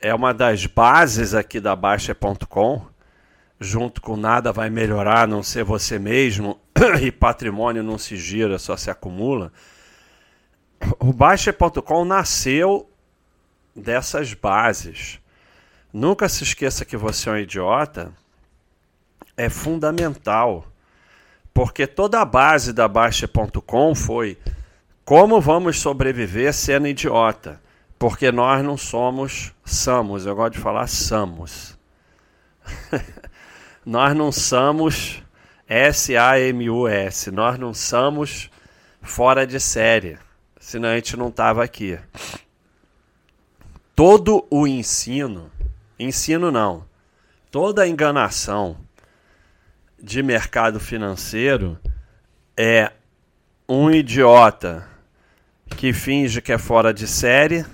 É 0.00 0.14
uma 0.14 0.32
das 0.32 0.66
bases 0.66 1.34
aqui 1.34 1.58
da 1.58 1.74
Baixa.com, 1.74 2.86
junto 3.58 4.00
com 4.00 4.16
nada 4.16 4.52
vai 4.52 4.70
melhorar, 4.70 5.22
a 5.22 5.26
não 5.26 5.42
ser 5.42 5.64
você 5.64 5.98
mesmo 5.98 6.60
e 7.02 7.10
patrimônio 7.10 7.82
não 7.82 7.98
se 7.98 8.16
gira, 8.16 8.58
só 8.58 8.76
se 8.76 8.90
acumula 8.90 9.52
o 10.98 11.12
Baixa.com 11.12 12.04
nasceu 12.04 12.88
dessas 13.74 14.34
bases. 14.34 15.18
Nunca 15.92 16.28
se 16.28 16.44
esqueça 16.44 16.84
que 16.84 16.96
você 16.96 17.28
é 17.28 17.32
um 17.32 17.38
idiota. 17.38 18.12
É 19.36 19.48
fundamental. 19.48 20.66
Porque 21.52 21.86
toda 21.86 22.20
a 22.20 22.24
base 22.24 22.72
da 22.72 22.86
Baixa.com 22.86 23.94
foi 23.94 24.38
como 25.06 25.40
vamos 25.40 25.80
sobreviver 25.80 26.52
sendo 26.52 26.86
idiota. 26.86 27.58
Porque 27.98 28.30
nós 28.30 28.62
não 28.62 28.76
somos 28.76 29.54
Samos. 29.64 30.26
Eu 30.26 30.36
gosto 30.36 30.52
de 30.52 30.58
falar 30.58 30.86
Samos. 30.86 31.78
nós 33.86 34.14
não 34.14 34.30
somos 34.30 35.22
S-A-M-U-S. 35.66 37.30
Nós 37.30 37.58
não 37.58 37.72
somos 37.72 38.50
fora 39.00 39.46
de 39.46 39.58
série 39.58 40.18
senão 40.66 40.88
a 40.88 40.96
gente 40.96 41.16
não 41.16 41.28
estava 41.28 41.62
aqui. 41.62 41.96
Todo 43.94 44.44
o 44.50 44.66
ensino, 44.66 45.48
ensino 45.96 46.50
não, 46.50 46.84
toda 47.52 47.84
a 47.84 47.88
enganação 47.88 48.76
de 49.96 50.24
mercado 50.24 50.80
financeiro 50.80 51.78
é 52.56 52.90
um 53.68 53.92
idiota 53.92 54.88
que 55.70 55.92
finge 55.92 56.40
que 56.40 56.52
é 56.52 56.58
fora 56.58 56.92
de 56.92 57.06
série, 57.06 57.64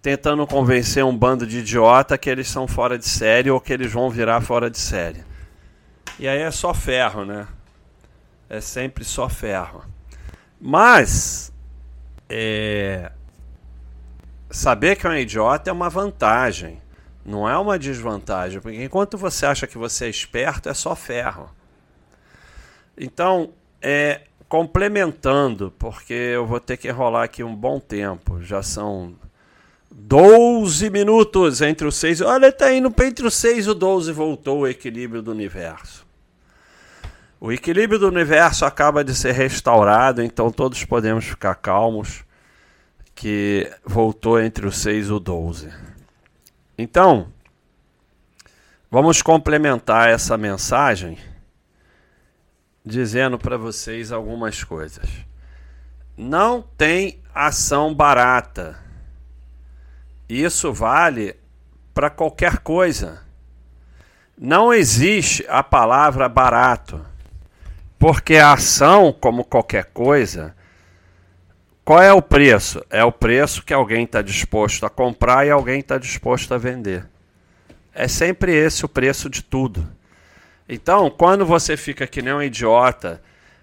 tentando 0.00 0.46
convencer 0.46 1.04
um 1.04 1.16
bando 1.16 1.46
de 1.46 1.58
idiota 1.58 2.16
que 2.16 2.30
eles 2.30 2.48
são 2.48 2.66
fora 2.66 2.98
de 2.98 3.08
série 3.08 3.50
ou 3.50 3.60
que 3.60 3.72
eles 3.72 3.92
vão 3.92 4.08
virar 4.08 4.40
fora 4.40 4.70
de 4.70 4.78
série. 4.78 5.24
E 6.18 6.26
aí 6.26 6.38
é 6.38 6.50
só 6.50 6.72
ferro, 6.72 7.24
né? 7.24 7.46
É 8.48 8.60
sempre 8.60 9.04
só 9.04 9.28
ferro. 9.28 9.84
Mas 10.60 11.52
é... 12.28 13.10
saber 14.50 14.96
que 14.96 15.06
é 15.06 15.10
um 15.10 15.16
idiota 15.16 15.68
é 15.68 15.72
uma 15.72 15.90
vantagem, 15.90 16.80
não 17.24 17.48
é 17.48 17.58
uma 17.58 17.78
desvantagem, 17.78 18.60
porque 18.60 18.82
enquanto 18.82 19.18
você 19.18 19.44
acha 19.44 19.66
que 19.66 19.76
você 19.76 20.06
é 20.06 20.08
esperto, 20.08 20.68
é 20.68 20.74
só 20.74 20.94
ferro. 20.94 21.50
Então, 22.96 23.52
é, 23.82 24.22
complementando, 24.48 25.72
porque 25.78 26.12
eu 26.12 26.46
vou 26.46 26.60
ter 26.60 26.76
que 26.76 26.88
rolar 26.90 27.24
aqui 27.24 27.42
um 27.42 27.54
bom 27.54 27.80
tempo, 27.80 28.40
já 28.42 28.62
são 28.62 29.14
12 29.90 30.90
minutos 30.90 31.60
entre 31.62 31.86
os 31.86 31.96
6. 31.96 32.20
Olha, 32.20 32.48
está 32.48 32.72
indo 32.72 32.92
entre 33.02 33.26
os 33.26 33.34
6 33.34 33.66
e 33.66 33.70
o 33.70 33.74
12 33.74 34.12
voltou 34.12 34.60
o 34.60 34.68
equilíbrio 34.68 35.22
do 35.22 35.30
universo. 35.30 36.06
O 37.40 37.52
equilíbrio 37.52 37.98
do 37.98 38.08
universo 38.08 38.64
acaba 38.64 39.04
de 39.04 39.14
ser 39.14 39.32
restaurado, 39.32 40.22
então 40.22 40.50
todos 40.50 40.84
podemos 40.84 41.24
ficar 41.24 41.54
calmos, 41.56 42.24
que 43.14 43.70
voltou 43.84 44.40
entre 44.40 44.66
o 44.66 44.72
6 44.72 45.08
e 45.08 45.12
o 45.12 45.18
12. 45.18 45.70
Então, 46.78 47.28
vamos 48.90 49.22
complementar 49.22 50.08
essa 50.10 50.36
mensagem 50.36 51.18
dizendo 52.86 53.36
para 53.36 53.56
vocês 53.56 54.12
algumas 54.12 54.62
coisas. 54.62 55.10
Não 56.16 56.62
tem 56.62 57.20
ação 57.34 57.92
barata. 57.92 58.78
Isso 60.28 60.72
vale 60.72 61.34
para 61.92 62.08
qualquer 62.08 62.58
coisa. 62.58 63.22
Não 64.38 64.72
existe 64.72 65.44
a 65.48 65.64
palavra 65.64 66.28
barato. 66.28 67.04
Porque 67.98 68.36
a 68.36 68.52
ação, 68.52 69.12
como 69.12 69.44
qualquer 69.44 69.86
coisa, 69.86 70.54
qual 71.84 72.00
é 72.00 72.12
o 72.12 72.22
preço? 72.22 72.84
É 72.88 73.02
o 73.02 73.10
preço 73.10 73.64
que 73.64 73.74
alguém 73.74 74.04
está 74.04 74.22
disposto 74.22 74.86
a 74.86 74.90
comprar 74.90 75.46
e 75.46 75.50
alguém 75.50 75.80
está 75.80 75.98
disposto 75.98 76.54
a 76.54 76.58
vender. 76.58 77.08
É 77.92 78.06
sempre 78.06 78.54
esse 78.54 78.84
o 78.84 78.88
preço 78.88 79.28
de 79.28 79.42
tudo. 79.42 79.88
Então, 80.68 81.10
quando 81.10 81.46
você 81.46 81.76
fica 81.76 82.06
que 82.06 82.22
nem 82.22 82.32
um 82.32 82.42
idiota, 82.42 83.22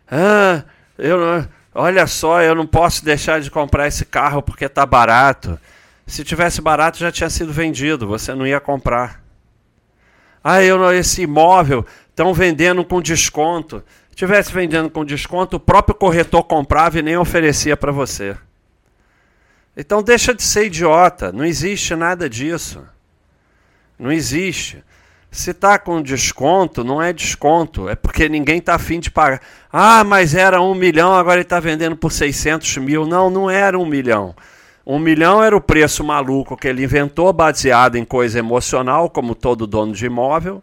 ah, 0.10 0.64
eu 0.98 1.20
não, 1.20 1.50
olha 1.74 2.08
só, 2.08 2.42
eu 2.42 2.56
não 2.56 2.66
posso 2.66 3.04
deixar 3.04 3.42
de 3.42 3.52
comprar 3.52 3.88
esse 3.88 4.06
carro 4.06 4.42
porque 4.42 4.66
está 4.66 4.86
barato. 4.86 5.60
Se 6.08 6.24
tivesse 6.24 6.62
barato 6.62 6.98
já 6.98 7.12
tinha 7.12 7.30
sido 7.30 7.52
vendido, 7.52 8.08
você 8.08 8.34
não 8.34 8.48
ia 8.48 8.60
comprar. 8.60 9.22
Ah, 10.44 10.62
eu 10.62 10.94
esse 10.94 11.22
imóvel 11.22 11.86
estão 12.10 12.34
vendendo 12.34 12.84
com 12.84 13.02
desconto 13.02 13.84
tivesse 14.16 14.52
vendendo 14.52 14.90
com 14.90 15.04
desconto, 15.04 15.58
o 15.58 15.60
próprio 15.60 15.96
corretor 15.96 16.44
comprava 16.44 17.00
e 17.00 17.02
nem 17.02 17.18
oferecia 17.18 17.76
para 17.76 17.92
você. 17.92 18.38
Então 19.76 20.04
deixa 20.04 20.34
de 20.34 20.44
ser 20.44 20.68
idiota, 20.68 21.32
não 21.32 21.44
existe 21.44 21.96
nada 21.96 22.30
disso. 22.30 22.86
Não 23.98 24.12
existe. 24.12 24.84
Se 25.34 25.50
está 25.50 25.80
com 25.80 26.00
desconto, 26.00 26.84
não 26.84 27.02
é 27.02 27.12
desconto, 27.12 27.90
é 27.90 27.96
porque 27.96 28.30
ninguém 28.30 28.60
está 28.60 28.76
afim 28.76 29.00
de 29.00 29.10
pagar. 29.10 29.42
Ah, 29.72 30.04
mas 30.04 30.36
era 30.36 30.62
um 30.62 30.76
milhão, 30.76 31.12
agora 31.12 31.38
ele 31.38 31.42
está 31.42 31.60
vendendo 31.60 31.98
por 31.98 32.12
600 32.12 32.78
mil. 32.78 33.08
Não, 33.08 33.32
não 33.32 33.50
era 33.50 33.78
um 33.78 33.86
milhão. 33.86 34.36
Um 34.86 35.00
milhão 35.00 35.44
era 35.44 35.58
o 35.58 35.60
preço 35.60 36.04
maluco 36.04 36.56
que 36.56 36.68
ele 36.68 36.84
inventou, 36.84 37.34
baseado 37.34 37.96
em 37.96 38.06
coisa 38.06 38.38
emocional, 38.38 39.10
como 39.10 39.34
todo 39.34 39.66
dono 39.66 39.92
de 39.92 40.06
imóvel, 40.06 40.62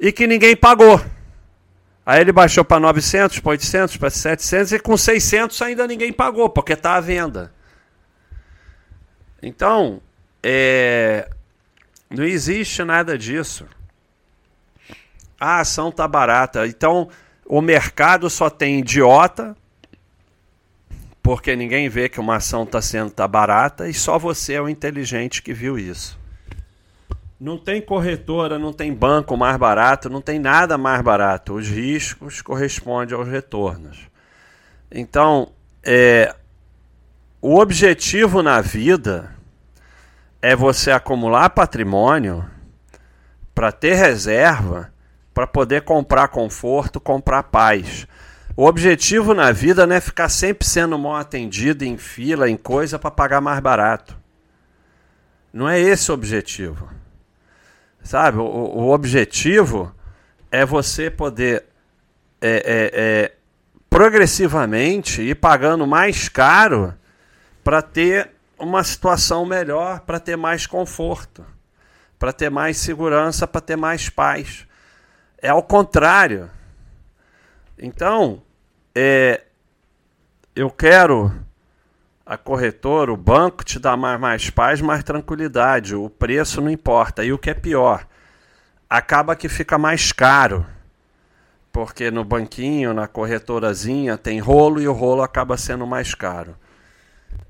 e 0.00 0.10
que 0.10 0.26
ninguém 0.26 0.56
pagou. 0.56 0.98
Aí 2.06 2.22
ele 2.22 2.32
baixou 2.32 2.64
para 2.64 2.80
900, 2.80 3.40
para 3.40 3.50
800, 3.50 3.98
para 3.98 4.08
700 4.08 4.72
e 4.72 4.78
com 4.78 4.96
600 4.96 5.60
ainda 5.60 5.86
ninguém 5.86 6.14
pagou, 6.14 6.48
porque 6.48 6.72
está 6.72 6.94
à 6.94 7.00
venda. 7.00 7.52
Então, 9.42 10.00
é, 10.42 11.28
não 12.10 12.24
existe 12.24 12.82
nada 12.84 13.18
disso. 13.18 13.66
A 15.38 15.60
ação 15.60 15.90
tá 15.90 16.06
barata. 16.08 16.66
Então, 16.66 17.08
o 17.44 17.60
mercado 17.60 18.30
só 18.30 18.48
tem 18.48 18.80
idiota, 18.80 19.56
porque 21.22 21.54
ninguém 21.56 21.88
vê 21.88 22.08
que 22.08 22.20
uma 22.20 22.36
ação 22.36 22.62
está 22.62 22.80
sendo 22.80 23.10
tá 23.10 23.26
barata, 23.26 23.88
e 23.88 23.94
só 23.94 24.18
você 24.18 24.54
é 24.54 24.62
o 24.62 24.68
inteligente 24.68 25.42
que 25.42 25.52
viu 25.52 25.78
isso. 25.78 26.18
Não 27.38 27.58
tem 27.58 27.82
corretora, 27.82 28.58
não 28.58 28.72
tem 28.72 28.94
banco 28.94 29.36
mais 29.36 29.56
barato, 29.58 30.08
não 30.08 30.22
tem 30.22 30.38
nada 30.38 30.78
mais 30.78 31.02
barato. 31.02 31.54
Os 31.54 31.68
riscos 31.68 32.40
correspondem 32.40 33.14
aos 33.14 33.28
retornos. 33.28 34.08
Então, 34.90 35.52
é, 35.82 36.34
o 37.42 37.58
objetivo 37.58 38.42
na 38.42 38.62
vida 38.62 39.35
é 40.40 40.54
você 40.54 40.90
acumular 40.90 41.50
patrimônio 41.50 42.48
para 43.54 43.72
ter 43.72 43.94
reserva, 43.94 44.92
para 45.32 45.46
poder 45.46 45.82
comprar 45.82 46.28
conforto, 46.28 47.00
comprar 47.00 47.44
paz. 47.44 48.06
O 48.56 48.64
objetivo 48.64 49.34
na 49.34 49.52
vida 49.52 49.86
não 49.86 49.96
é 49.96 50.00
ficar 50.00 50.28
sempre 50.28 50.66
sendo 50.66 50.98
mal 50.98 51.16
atendido 51.16 51.84
em 51.84 51.96
fila, 51.96 52.48
em 52.48 52.56
coisa 52.56 52.98
para 52.98 53.10
pagar 53.10 53.40
mais 53.40 53.60
barato. 53.60 54.16
Não 55.52 55.68
é 55.68 55.80
esse 55.80 56.10
o 56.10 56.14
objetivo. 56.14 56.88
Sabe? 58.02 58.38
O, 58.38 58.42
o 58.42 58.92
objetivo 58.92 59.94
é 60.50 60.64
você 60.64 61.10
poder 61.10 61.64
é, 62.40 62.48
é, 62.48 62.90
é, 62.94 63.32
progressivamente 63.90 65.22
ir 65.22 65.34
pagando 65.34 65.86
mais 65.86 66.28
caro 66.28 66.94
para 67.64 67.82
ter 67.82 68.35
uma 68.58 68.82
situação 68.82 69.44
melhor, 69.44 70.00
para 70.00 70.18
ter 70.18 70.36
mais 70.36 70.66
conforto, 70.66 71.44
para 72.18 72.32
ter 72.32 72.50
mais 72.50 72.78
segurança, 72.78 73.46
para 73.46 73.60
ter 73.60 73.76
mais 73.76 74.08
paz. 74.08 74.66
É 75.40 75.48
ao 75.48 75.62
contrário. 75.62 76.50
Então, 77.78 78.42
é, 78.94 79.44
eu 80.54 80.70
quero 80.70 81.32
a 82.24 82.36
corretora, 82.36 83.12
o 83.12 83.16
banco 83.16 83.62
te 83.62 83.78
dá 83.78 83.96
mais, 83.96 84.18
mais 84.18 84.50
paz, 84.50 84.80
mais 84.80 85.04
tranquilidade. 85.04 85.94
O 85.94 86.10
preço 86.10 86.60
não 86.60 86.70
importa. 86.70 87.24
E 87.24 87.32
o 87.32 87.38
que 87.38 87.50
é 87.50 87.54
pior, 87.54 88.04
acaba 88.90 89.36
que 89.36 89.48
fica 89.48 89.78
mais 89.78 90.10
caro. 90.10 90.66
Porque 91.70 92.10
no 92.10 92.24
banquinho, 92.24 92.94
na 92.94 93.06
corretorazinha, 93.06 94.16
tem 94.16 94.40
rolo 94.40 94.80
e 94.80 94.88
o 94.88 94.92
rolo 94.92 95.22
acaba 95.22 95.56
sendo 95.56 95.86
mais 95.86 96.14
caro. 96.14 96.56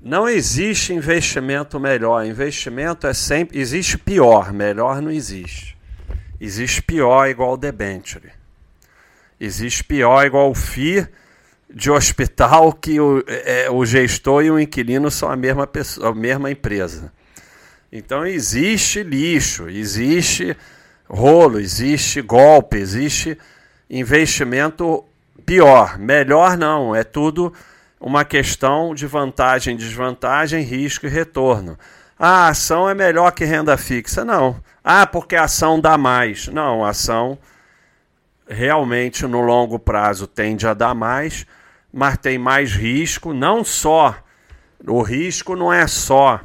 Não 0.01 0.27
existe 0.27 0.93
investimento 0.93 1.79
melhor. 1.79 2.25
Investimento 2.25 3.07
é 3.07 3.13
sempre. 3.13 3.59
Existe 3.59 3.97
pior, 3.97 4.53
melhor 4.53 5.01
não 5.01 5.11
existe. 5.11 5.77
Existe 6.39 6.81
pior 6.81 7.27
igual 7.27 7.57
debenture. 7.57 8.31
Existe 9.39 9.83
pior 9.83 10.25
igual 10.25 10.53
FII 10.53 11.07
de 11.69 11.91
hospital 11.91 12.71
que 12.79 12.99
o, 12.99 13.23
é, 13.27 13.69
o 13.69 13.85
gestor 13.85 14.43
e 14.43 14.51
o 14.51 14.59
inquilino 14.59 15.11
são 15.11 15.29
a 15.29 15.35
mesma, 15.35 15.67
pessoa, 15.67 16.09
a 16.09 16.15
mesma 16.15 16.51
empresa. 16.51 17.11
Então 17.91 18.25
existe 18.25 19.01
lixo, 19.01 19.69
existe 19.69 20.55
rolo, 21.09 21.59
existe 21.59 22.21
golpe, 22.21 22.77
existe 22.77 23.37
investimento 23.89 25.05
pior. 25.45 25.97
Melhor 25.97 26.57
não, 26.57 26.95
é 26.95 27.03
tudo 27.03 27.53
uma 27.99 28.23
questão 28.23 28.93
de 28.93 29.07
vantagem, 29.07 29.75
desvantagem, 29.75 30.63
risco 30.63 31.05
e 31.05 31.09
retorno. 31.09 31.77
Ah, 32.17 32.45
a 32.45 32.49
ação 32.49 32.89
é 32.89 32.93
melhor 32.93 33.31
que 33.31 33.45
renda 33.45 33.77
fixa? 33.77 34.25
Não. 34.25 34.61
Ah, 34.83 35.05
porque 35.05 35.35
a 35.35 35.43
ação 35.43 35.79
dá 35.79 35.97
mais. 35.97 36.47
Não, 36.47 36.83
a 36.83 36.89
ação 36.89 37.37
realmente 38.47 39.25
no 39.27 39.41
longo 39.41 39.77
prazo 39.77 40.25
tende 40.25 40.65
a 40.65 40.73
dar 40.73 40.95
mais, 40.95 41.45
mas 41.91 42.17
tem 42.17 42.37
mais 42.37 42.71
risco, 42.71 43.33
não 43.33 43.63
só. 43.63 44.15
O 44.87 45.01
risco 45.01 45.55
não 45.55 45.71
é 45.73 45.85
só 45.87 46.39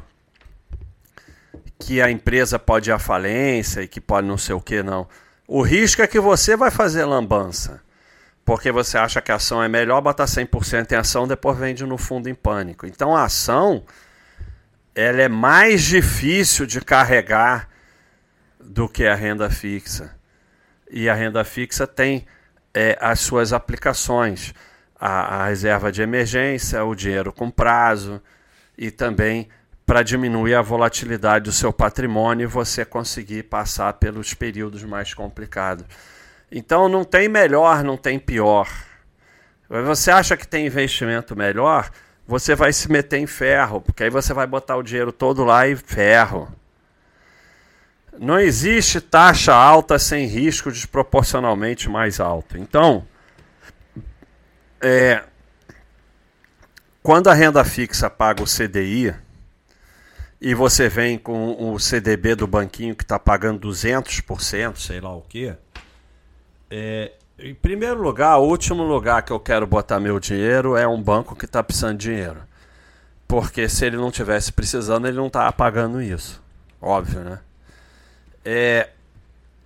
que 1.79 2.01
a 2.01 2.09
empresa 2.09 2.57
pode 2.57 2.89
ir 2.89 2.93
à 2.93 2.99
falência 2.99 3.81
e 3.81 3.87
que 3.87 4.01
pode 4.01 4.27
não 4.27 4.37
sei 4.37 4.55
o 4.55 4.61
que, 4.61 4.81
não. 4.81 5.07
O 5.47 5.61
risco 5.61 6.01
é 6.01 6.07
que 6.07 6.19
você 6.19 6.55
vai 6.55 6.71
fazer 6.71 7.05
lambança. 7.05 7.81
Porque 8.45 8.71
você 8.71 8.97
acha 8.97 9.21
que 9.21 9.31
a 9.31 9.35
ação 9.35 9.63
é 9.63 9.67
melhor, 9.67 10.01
botar 10.01 10.25
100% 10.25 10.91
em 10.91 10.95
ação, 10.95 11.27
depois 11.27 11.57
vende 11.57 11.85
no 11.85 11.97
fundo 11.97 12.29
em 12.29 12.35
pânico. 12.35 12.85
Então 12.85 13.15
a 13.15 13.23
ação 13.23 13.83
ela 14.93 15.21
é 15.21 15.29
mais 15.29 15.83
difícil 15.83 16.65
de 16.65 16.81
carregar 16.81 17.69
do 18.59 18.87
que 18.87 19.05
a 19.05 19.15
renda 19.15 19.49
fixa. 19.49 20.15
E 20.91 21.09
a 21.09 21.13
renda 21.13 21.43
fixa 21.43 21.87
tem 21.87 22.25
é, 22.73 22.97
as 22.99 23.19
suas 23.19 23.53
aplicações 23.53 24.53
a, 25.05 25.43
a 25.43 25.47
reserva 25.47 25.91
de 25.91 26.01
emergência, 26.01 26.83
o 26.85 26.95
dinheiro 26.95 27.33
com 27.33 27.51
prazo 27.51 28.21
e 28.77 28.89
também 28.89 29.49
para 29.85 30.01
diminuir 30.01 30.55
a 30.55 30.61
volatilidade 30.61 31.43
do 31.43 31.51
seu 31.51 31.73
patrimônio 31.73 32.45
e 32.45 32.47
você 32.47 32.85
conseguir 32.85 33.43
passar 33.43 33.91
pelos 33.93 34.33
períodos 34.33 34.81
mais 34.83 35.13
complicados. 35.13 35.85
Então 36.55 36.87
não 36.87 37.03
tem 37.03 37.27
melhor, 37.27 37.83
não 37.83 37.97
tem 37.97 38.19
pior. 38.19 38.69
Você 39.67 40.11
acha 40.11 40.37
que 40.37 40.47
tem 40.47 40.67
investimento 40.67 41.35
melhor, 41.35 41.89
você 42.27 42.53
vai 42.53 42.71
se 42.71 42.91
meter 42.91 43.17
em 43.17 43.25
ferro, 43.25 43.81
porque 43.81 44.03
aí 44.03 44.09
você 44.11 44.35
vai 44.35 44.45
botar 44.45 44.77
o 44.77 44.83
dinheiro 44.83 45.11
todo 45.11 45.43
lá 45.43 45.67
e 45.67 45.75
ferro. 45.75 46.47
Não 48.19 48.39
existe 48.39 49.01
taxa 49.01 49.51
alta 49.51 49.97
sem 49.97 50.27
risco 50.27 50.71
desproporcionalmente 50.71 51.89
mais 51.89 52.19
alto. 52.19 52.55
Então, 52.55 53.03
é, 54.79 55.23
quando 57.01 57.29
a 57.29 57.33
renda 57.33 57.63
fixa 57.63 58.11
paga 58.11 58.43
o 58.43 58.45
CDI 58.45 59.15
e 60.39 60.53
você 60.53 60.87
vem 60.87 61.17
com 61.17 61.73
o 61.73 61.79
CDB 61.79 62.35
do 62.35 62.45
banquinho 62.45 62.95
que 62.95 63.03
está 63.03 63.17
pagando 63.17 63.67
200%, 63.67 64.77
sei 64.77 65.01
lá 65.01 65.15
o 65.15 65.21
quê, 65.21 65.55
é, 66.75 67.11
em 67.37 67.53
primeiro 67.53 68.01
lugar, 68.01 68.39
o 68.39 68.47
último 68.47 68.81
lugar 68.81 69.21
que 69.21 69.31
eu 69.31 69.39
quero 69.39 69.67
botar 69.67 69.99
meu 69.99 70.19
dinheiro 70.19 70.75
é 70.75 70.87
um 70.87 70.99
banco 70.99 71.35
que 71.35 71.45
está 71.45 71.61
precisando 71.61 71.99
de 71.99 72.09
dinheiro. 72.09 72.41
Porque 73.27 73.69
se 73.69 73.85
ele 73.85 73.95
não 73.95 74.09
tivesse 74.09 74.51
precisando, 74.51 75.07
ele 75.07 75.17
não 75.17 75.27
estava 75.27 75.51
pagando 75.51 76.01
isso. 76.01 76.41
Óbvio, 76.81 77.19
né? 77.19 77.39
É, 78.43 78.89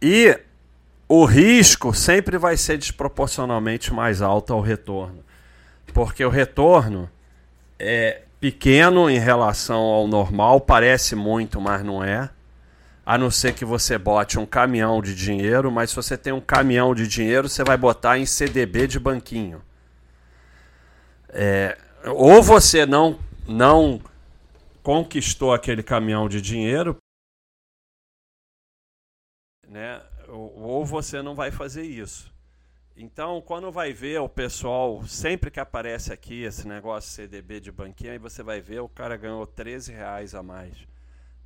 e 0.01 0.37
o 1.07 1.23
risco 1.23 1.93
sempre 1.93 2.37
vai 2.37 2.57
ser 2.57 2.77
desproporcionalmente 2.77 3.93
mais 3.93 4.21
alto 4.21 4.51
ao 4.51 4.59
retorno. 4.59 5.23
Porque 5.93 6.25
o 6.25 6.29
retorno 6.29 7.09
é 7.79 8.23
pequeno 8.37 9.09
em 9.09 9.17
relação 9.17 9.79
ao 9.79 10.07
normal, 10.09 10.59
parece 10.59 11.15
muito, 11.15 11.61
mas 11.61 11.81
não 11.85 12.03
é. 12.03 12.29
A 13.07 13.17
não 13.17 13.31
ser 13.31 13.55
que 13.55 13.63
você 13.63 13.97
bote 13.97 14.37
um 14.37 14.45
caminhão 14.45 15.01
de 15.01 15.15
dinheiro, 15.15 15.71
mas 15.71 15.91
se 15.91 15.95
você 15.95 16.17
tem 16.17 16.33
um 16.33 16.41
caminhão 16.41 16.93
de 16.93 17.07
dinheiro, 17.07 17.47
você 17.47 17.63
vai 17.63 17.77
botar 17.77 18.17
em 18.17 18.25
CDB 18.25 18.85
de 18.85 18.99
banquinho. 18.99 19.63
É, 21.29 21.77
ou 22.03 22.43
você 22.43 22.85
não, 22.85 23.17
não 23.47 24.01
conquistou 24.83 25.53
aquele 25.53 25.81
caminhão 25.81 26.27
de 26.27 26.41
dinheiro, 26.41 26.97
né? 29.65 30.01
ou 30.27 30.85
você 30.85 31.21
não 31.21 31.33
vai 31.33 31.49
fazer 31.49 31.83
isso. 31.83 32.29
Então, 32.93 33.39
quando 33.39 33.71
vai 33.71 33.93
ver 33.93 34.19
o 34.19 34.27
pessoal, 34.27 35.01
sempre 35.07 35.49
que 35.49 35.61
aparece 35.61 36.11
aqui 36.11 36.43
esse 36.43 36.67
negócio 36.67 37.09
CDB 37.09 37.61
de 37.61 37.71
banquinha, 37.71 38.11
aí 38.11 38.17
você 38.17 38.43
vai 38.43 38.59
ver 38.59 38.81
o 38.81 38.89
cara 38.89 39.15
ganhou 39.15 39.47
13 39.47 39.93
reais 39.93 40.35
a 40.35 40.43
mais, 40.43 40.75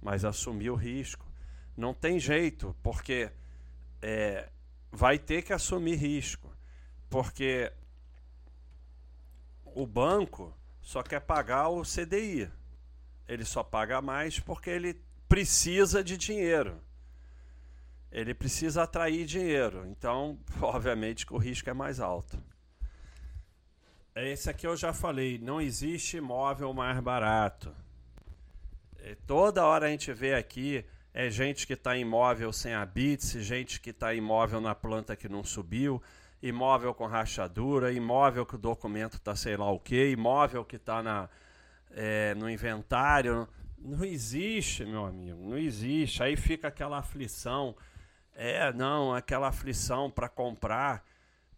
mas 0.02 0.26
assumiu 0.26 0.74
o 0.74 0.76
risco. 0.76 1.31
Não 1.76 1.94
tem 1.94 2.20
jeito, 2.20 2.76
porque 2.84 3.32
é, 4.02 4.50
vai 4.92 5.18
ter 5.18 5.42
que 5.42 5.54
assumir 5.54 5.96
risco, 5.96 6.54
porque 7.10 7.72
o 9.66 9.86
banco 9.86 10.56
só 10.82 11.02
quer 11.02 11.22
pagar 11.22 11.70
o 11.70 11.84
CDI. 11.84 12.50
Ele 13.28 13.46
só 13.46 13.64
paga 13.64 14.02
mais 14.02 14.40
porque 14.40 14.70
ele 14.70 15.02
precisa 15.28 16.04
de 16.04 16.18
dinheiro 16.18 16.82
ele 18.12 18.34
precisa 18.34 18.84
atrair 18.84 19.26
dinheiro. 19.26 19.88
Então, 19.88 20.38
obviamente 20.62 21.26
que 21.26 21.34
o 21.34 21.38
risco 21.38 21.70
é 21.70 21.74
mais 21.74 22.00
alto. 22.00 22.38
Esse 24.14 24.50
aqui 24.50 24.68
eu 24.68 24.76
já 24.76 24.92
falei, 24.92 25.40
não 25.40 25.62
existe 25.62 26.18
imóvel 26.18 26.74
mais 26.74 27.00
barato. 27.00 27.74
É, 29.00 29.16
toda 29.26 29.66
hora 29.66 29.86
a 29.88 29.90
gente 29.90 30.12
vê 30.12 30.36
aqui 30.36 30.86
é 31.14 31.30
gente 31.30 31.68
que 31.68 31.74
está 31.74 31.98
imóvel 31.98 32.54
sem 32.54 32.74
habite, 32.74 33.42
gente 33.42 33.80
que 33.80 33.90
está 33.90 34.14
imóvel 34.14 34.62
na 34.62 34.74
planta 34.74 35.16
que 35.16 35.28
não 35.28 35.44
subiu, 35.44 36.02
imóvel 36.42 36.94
com 36.94 37.06
rachadura, 37.06 37.92
imóvel 37.92 38.46
que 38.46 38.56
o 38.56 38.58
documento 38.58 39.18
está 39.18 39.36
sei 39.36 39.58
lá 39.58 39.70
o 39.70 39.80
que, 39.80 40.12
imóvel 40.12 40.64
que 40.64 40.78
está 40.78 41.30
é, 41.92 42.34
no 42.36 42.50
inventário 42.50 43.48
Não 43.78 44.06
existe, 44.06 44.86
meu 44.86 45.06
amigo, 45.06 45.50
não 45.50 45.58
existe. 45.58 46.24
Aí 46.24 46.36
fica 46.36 46.68
aquela 46.68 47.00
aflição. 47.00 47.76
É, 48.34 48.72
não, 48.74 49.14
aquela 49.14 49.50
aflição 49.50 50.10
para 50.10 50.30
comprar 50.30 51.04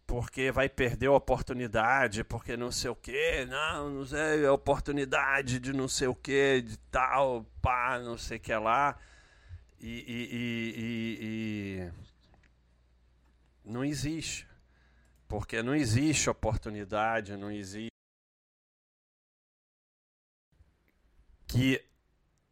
porque 0.06 0.50
vai 0.50 0.68
perder 0.68 1.06
a 1.06 1.12
oportunidade, 1.12 2.24
porque 2.24 2.56
não 2.56 2.70
sei 2.70 2.90
o 2.90 2.96
que, 2.96 3.46
não, 3.46 3.90
não 3.90 4.04
sei, 4.04 4.46
oportunidade 4.48 5.58
de 5.58 5.72
não 5.72 5.88
sei 5.88 6.08
o 6.08 6.14
que, 6.14 6.62
de 6.62 6.76
tal, 6.90 7.46
pá, 7.62 7.98
não 7.98 8.18
sei 8.18 8.36
o 8.36 8.40
que 8.40 8.54
lá. 8.54 8.98
E, 9.86 9.90
e, 9.90 10.70
e, 10.80 11.18
e, 11.20 11.92
não 13.64 13.84
existe. 13.84 14.48
Porque 15.28 15.62
não 15.62 15.74
existe 15.74 16.30
oportunidade, 16.30 17.36
não 17.36 17.50
existe. 17.50 17.92
Que 21.46 21.84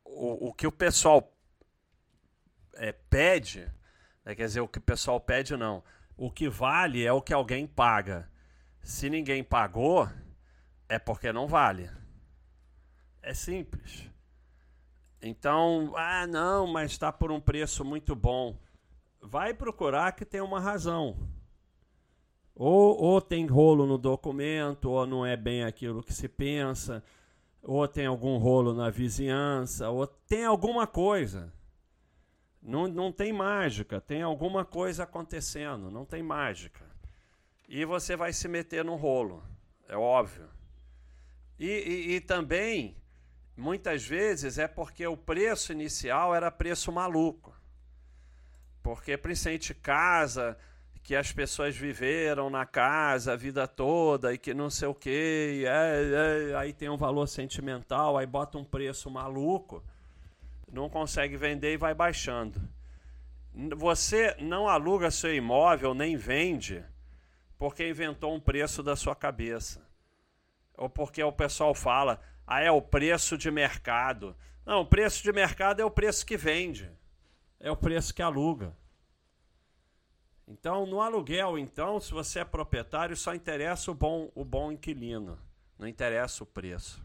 o, 0.05 0.49
o 0.49 0.53
que 0.53 0.67
o 0.67 0.73
pessoal 0.73 1.35
é, 2.75 2.93
pede, 2.93 3.61
né, 4.25 4.35
quer 4.35 4.47
dizer, 4.47 4.61
o 4.61 4.69
que 4.69 4.79
o 4.79 4.83
pessoal 4.83 5.21
pede 5.21 5.57
não 5.57 5.83
o 6.17 6.31
que 6.31 6.49
vale 6.49 7.05
é 7.05 7.13
o 7.13 7.23
que 7.23 7.33
alguém 7.33 7.67
paga. 7.67 8.31
Se 8.83 9.09
ninguém 9.09 9.43
pagou, 9.43 10.09
é 10.89 10.99
porque 10.99 11.33
não 11.33 11.49
vale. 11.49 11.91
É 13.21 13.35
simples. 13.35 14.12
Então, 15.23 15.93
ah, 15.97 16.27
não, 16.27 16.67
mas 16.67 16.91
está 16.91 17.13
por 17.13 17.31
um 17.31 17.41
preço 17.41 17.85
muito 17.85 18.17
bom. 18.17 18.59
Vai 19.21 19.55
procurar 19.55 20.13
que 20.13 20.25
tem 20.25 20.41
uma 20.41 20.59
razão. 20.59 21.17
Ou, 22.57 23.01
ou 23.01 23.21
tem 23.21 23.47
rolo 23.47 23.87
no 23.87 23.97
documento, 23.97 24.91
ou 24.91 25.07
não 25.07 25.25
é 25.25 25.37
bem 25.37 25.63
aquilo 25.63 26.03
que 26.03 26.13
se 26.13 26.29
pensa, 26.29 27.03
ou 27.63 27.87
tem 27.87 28.07
algum 28.07 28.37
rolo 28.37 28.75
na 28.75 28.91
vizinhança, 28.91 29.89
ou 29.89 30.07
tem 30.07 30.45
alguma 30.45 30.87
coisa. 30.87 31.53
Não, 32.61 32.89
não 32.89 33.13
tem 33.13 33.33
mágica, 33.33 34.01
tem 34.01 34.23
alguma 34.23 34.65
coisa 34.65 35.05
acontecendo, 35.05 35.91
não 35.91 36.05
tem 36.05 36.23
mágica. 36.23 36.85
E 37.69 37.85
você 37.85 38.17
vai 38.17 38.33
se 38.33 38.49
meter 38.49 38.85
no 38.85 38.97
rolo, 38.97 39.43
é 39.89 39.97
óbvio. 39.97 40.49
E, 41.59 41.67
e, 41.67 42.15
e 42.17 42.21
também, 42.21 42.97
muitas 43.57 44.05
vezes, 44.07 44.59
é 44.59 44.67
porque 44.67 45.07
o 45.07 45.17
preço 45.17 45.73
inicial 45.73 46.35
era 46.35 46.51
preço 46.51 46.91
maluco. 46.91 47.55
Porque, 48.83 49.17
principalmente 49.17 49.75
casa, 49.75 50.59
que 51.03 51.15
as 51.15 51.33
pessoas 51.33 51.77
viveram 51.77 52.51
na 52.51 52.67
casa 52.67 53.33
a 53.33 53.37
vida 53.37 53.67
toda 53.67 54.33
e 54.33 54.39
que 54.39 54.53
não 54.53 54.71
sei 54.71 54.89
o 54.89 54.95
que, 54.95 55.65
é, 55.67 56.51
é, 56.51 56.57
aí 56.57 56.73
tem 56.73 56.89
um 56.89 56.97
valor 56.97 57.27
sentimental, 57.27 58.17
aí 58.17 58.27
bota 58.27 58.59
um 58.59 58.65
preço 58.65 59.11
maluco 59.11 59.83
não 60.73 60.89
consegue 60.89 61.37
vender 61.37 61.75
e 61.75 61.77
vai 61.77 61.95
baixando. 61.95 62.61
Você 63.77 64.35
não 64.41 64.67
aluga 64.67 65.11
seu 65.11 65.35
imóvel 65.35 65.93
nem 65.93 66.17
vende 66.17 66.83
porque 67.59 67.89
inventou 67.89 68.35
um 68.35 68.41
preço 68.41 68.83
da 68.83 68.97
sua 68.97 69.15
cabeça. 69.15 69.87
Ou 70.75 70.89
porque 70.89 71.23
o 71.23 71.31
pessoal 71.31 71.75
fala, 71.75 72.19
ah, 72.47 72.61
é 72.61 72.71
o 72.71 72.83
preço 72.83 73.37
de 73.37 73.51
mercado. 73.51 74.37
Não, 74.65 74.81
o 74.81 74.87
preço 74.87 75.23
de 75.23 75.33
mercado 75.33 75.81
é 75.81 75.85
o 75.85 75.91
preço 75.91 76.25
que 76.25 76.37
vende. 76.37 76.91
É 77.59 77.71
o 77.71 77.77
preço 77.77 78.15
que 78.15 78.23
aluga. 78.23 78.77
Então, 80.47 80.85
no 80.87 81.01
aluguel, 81.01 81.59
então, 81.59 82.01
se 82.01 82.13
você 82.13 82.41
é 82.41 82.45
proprietário, 82.45 83.17
só 83.17 83.35
interessa 83.35 83.91
o 83.91 83.95
bom, 83.95 84.31
o 84.35 84.45
bom 84.45 84.73
inquilino. 84.73 85.39
Não 85.79 85.87
interessa 85.87 86.43
o 86.43 86.47
preço. 86.47 87.03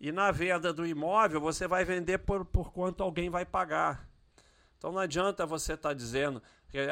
E 0.00 0.12
na 0.12 0.30
venda 0.30 0.72
do 0.72 0.86
imóvel, 0.86 1.40
você 1.40 1.66
vai 1.66 1.84
vender 1.84 2.18
por, 2.18 2.44
por 2.44 2.72
quanto 2.72 3.02
alguém 3.02 3.28
vai 3.28 3.44
pagar. 3.44 4.08
Então 4.78 4.92
não 4.92 5.00
adianta 5.00 5.46
você 5.46 5.72
estar 5.72 5.90
tá 5.90 5.94
dizendo 5.94 6.42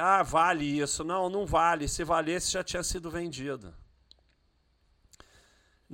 ah, 0.01 0.23
vale 0.23 0.65
isso. 0.65 1.05
Não, 1.05 1.29
não 1.29 1.47
vale. 1.47 1.89
Se 1.89 2.05
valesse, 2.05 2.53
já 2.53 2.65
tinha 2.65 2.83
sido 2.83 3.11
vendido. 3.11 3.75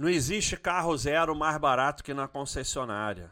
Não 0.00 0.08
existe 0.08 0.56
carro 0.56 0.96
zero 0.96 1.36
mais 1.36 1.58
barato 1.58 2.02
que 2.02 2.14
na 2.14 2.26
concessionária. 2.26 3.30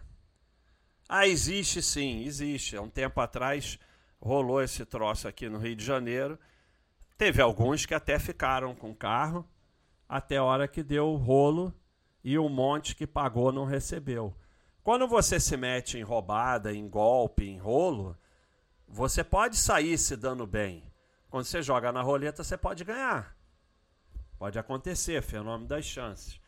Ah, 1.08 1.26
existe 1.26 1.80
sim, 1.80 2.24
existe. 2.26 2.76
Há 2.76 2.82
um 2.82 2.90
tempo 2.90 3.22
atrás 3.22 3.78
rolou 4.20 4.60
esse 4.60 4.84
troço 4.84 5.26
aqui 5.26 5.48
no 5.48 5.56
Rio 5.56 5.74
de 5.74 5.82
Janeiro. 5.82 6.38
Teve 7.16 7.40
alguns 7.40 7.86
que 7.86 7.94
até 7.94 8.18
ficaram 8.18 8.74
com 8.74 8.94
carro 8.94 9.48
até 10.06 10.36
a 10.36 10.44
hora 10.44 10.68
que 10.68 10.82
deu 10.82 11.08
o 11.08 11.16
rolo 11.16 11.72
e 12.22 12.38
um 12.38 12.50
monte 12.50 12.94
que 12.94 13.06
pagou 13.06 13.50
não 13.50 13.64
recebeu. 13.64 14.36
Quando 14.82 15.08
você 15.08 15.40
se 15.40 15.56
mete 15.56 15.96
em 15.96 16.02
roubada, 16.02 16.70
em 16.70 16.86
golpe, 16.86 17.48
em 17.48 17.56
rolo, 17.56 18.14
você 18.86 19.24
pode 19.24 19.56
sair 19.56 19.96
se 19.96 20.14
dando 20.18 20.46
bem. 20.46 20.84
Quando 21.30 21.46
você 21.46 21.62
joga 21.62 21.90
na 21.90 22.02
roleta, 22.02 22.44
você 22.44 22.58
pode 22.58 22.84
ganhar. 22.84 23.34
Pode 24.38 24.58
acontecer, 24.58 25.22
fenômeno 25.22 25.66
das 25.66 25.86
chances. 25.86 26.38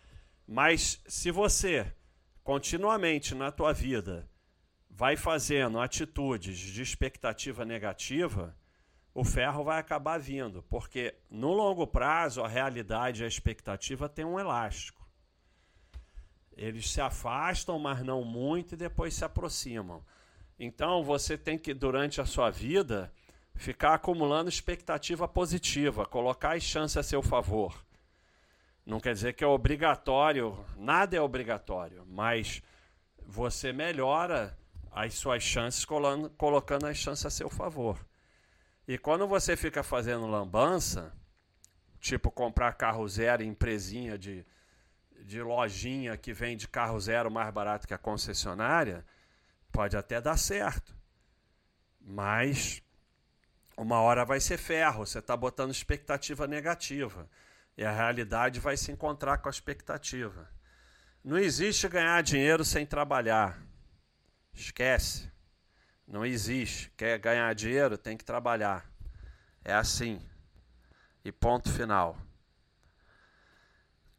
Mas 0.52 1.00
se 1.06 1.30
você 1.30 1.94
continuamente 2.42 3.36
na 3.36 3.52
tua 3.52 3.72
vida 3.72 4.28
vai 4.90 5.16
fazendo 5.16 5.78
atitudes 5.78 6.58
de 6.58 6.82
expectativa 6.82 7.64
negativa, 7.64 8.56
o 9.14 9.22
ferro 9.22 9.62
vai 9.62 9.78
acabar 9.78 10.18
vindo, 10.18 10.60
porque 10.64 11.14
no 11.30 11.52
longo 11.52 11.86
prazo 11.86 12.42
a 12.42 12.48
realidade 12.48 13.22
e 13.22 13.24
a 13.24 13.28
expectativa 13.28 14.08
tem 14.08 14.24
um 14.24 14.40
elástico. 14.40 15.08
Eles 16.56 16.90
se 16.90 17.00
afastam, 17.00 17.78
mas 17.78 18.02
não 18.02 18.24
muito, 18.24 18.72
e 18.72 18.76
depois 18.76 19.14
se 19.14 19.24
aproximam. 19.24 20.04
Então 20.58 21.04
você 21.04 21.38
tem 21.38 21.56
que, 21.56 21.72
durante 21.72 22.20
a 22.20 22.26
sua 22.26 22.50
vida, 22.50 23.12
ficar 23.54 23.94
acumulando 23.94 24.48
expectativa 24.48 25.28
positiva, 25.28 26.04
colocar 26.04 26.56
as 26.56 26.64
chances 26.64 26.96
a 26.96 27.04
seu 27.04 27.22
favor. 27.22 27.72
Não 28.84 28.98
quer 28.98 29.12
dizer 29.14 29.34
que 29.34 29.44
é 29.44 29.46
obrigatório, 29.46 30.64
nada 30.76 31.16
é 31.16 31.20
obrigatório, 31.20 32.04
mas 32.06 32.62
você 33.26 33.72
melhora 33.72 34.56
as 34.90 35.14
suas 35.14 35.42
chances 35.42 35.84
colocando 35.84 36.86
as 36.86 36.96
chances 36.96 37.26
a 37.26 37.30
seu 37.30 37.48
favor. 37.48 37.98
E 38.88 38.98
quando 38.98 39.26
você 39.28 39.56
fica 39.56 39.82
fazendo 39.82 40.26
lambança, 40.26 41.12
tipo 42.00 42.30
comprar 42.30 42.72
carro 42.72 43.06
zero, 43.08 43.42
empresinha 43.42 44.18
de 44.18 44.44
de 45.24 45.42
lojinha 45.42 46.16
que 46.16 46.32
vende 46.32 46.66
carro 46.66 46.98
zero 46.98 47.30
mais 47.30 47.52
barato 47.52 47.86
que 47.86 47.94
a 47.94 47.98
concessionária, 47.98 49.04
pode 49.70 49.96
até 49.96 50.20
dar 50.20 50.36
certo. 50.36 50.94
Mas 52.00 52.82
uma 53.76 54.00
hora 54.00 54.24
vai 54.24 54.40
ser 54.40 54.58
ferro, 54.58 55.06
você 55.06 55.18
está 55.18 55.36
botando 55.36 55.70
expectativa 55.70 56.46
negativa. 56.46 57.28
E 57.76 57.84
a 57.84 57.92
realidade 57.92 58.60
vai 58.60 58.76
se 58.76 58.92
encontrar 58.92 59.38
com 59.38 59.48
a 59.48 59.50
expectativa. 59.50 60.48
Não 61.24 61.38
existe 61.38 61.88
ganhar 61.88 62.22
dinheiro 62.22 62.64
sem 62.64 62.86
trabalhar. 62.86 63.60
Esquece. 64.52 65.30
Não 66.06 66.24
existe. 66.24 66.90
Quer 66.96 67.18
ganhar 67.18 67.54
dinheiro, 67.54 67.96
tem 67.96 68.16
que 68.16 68.24
trabalhar. 68.24 68.90
É 69.64 69.72
assim. 69.72 70.20
E 71.24 71.30
ponto 71.30 71.70
final. 71.70 72.18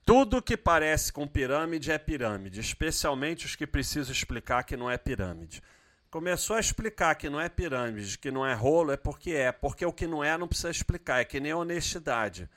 Tudo 0.05 0.41
que 0.41 0.57
parece 0.57 1.11
com 1.11 1.27
pirâmide 1.27 1.91
é 1.91 1.97
pirâmide, 1.97 2.59
especialmente 2.59 3.45
os 3.45 3.55
que 3.55 3.67
precisam 3.67 4.11
explicar 4.11 4.63
que 4.63 4.75
não 4.75 4.89
é 4.89 4.97
pirâmide. 4.97 5.61
Começou 6.09 6.57
a 6.57 6.59
explicar 6.59 7.15
que 7.15 7.29
não 7.29 7.39
é 7.39 7.47
pirâmide, 7.47 8.17
que 8.17 8.29
não 8.29 8.45
é 8.45 8.53
rolo, 8.53 8.91
é 8.91 8.97
porque 8.97 9.31
é. 9.31 9.51
Porque 9.51 9.85
o 9.85 9.93
que 9.93 10.05
não 10.05 10.23
é 10.23 10.37
não 10.37 10.47
precisa 10.47 10.69
explicar, 10.69 11.21
é 11.21 11.25
que 11.25 11.39
nem 11.39 11.53
honestidade. 11.53 12.49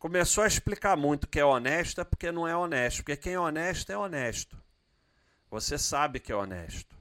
Começou 0.00 0.44
a 0.44 0.46
explicar 0.46 0.96
muito 0.96 1.28
que 1.28 1.38
é 1.38 1.44
honesto, 1.44 2.00
é 2.00 2.04
porque 2.04 2.32
não 2.32 2.48
é 2.48 2.56
honesto. 2.56 3.04
Porque 3.04 3.18
quem 3.18 3.34
é 3.34 3.38
honesto 3.38 3.92
é 3.92 3.98
honesto. 3.98 4.56
Você 5.50 5.76
sabe 5.76 6.18
que 6.18 6.32
é 6.32 6.34
honesto. 6.34 6.96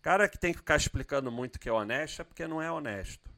Cara 0.00 0.26
que 0.26 0.38
tem 0.38 0.52
que 0.52 0.60
ficar 0.60 0.76
explicando 0.76 1.30
muito 1.30 1.60
que 1.60 1.68
é 1.68 1.72
honesto 1.72 2.22
é 2.22 2.24
porque 2.24 2.46
não 2.46 2.62
é 2.62 2.72
honesto. 2.72 3.30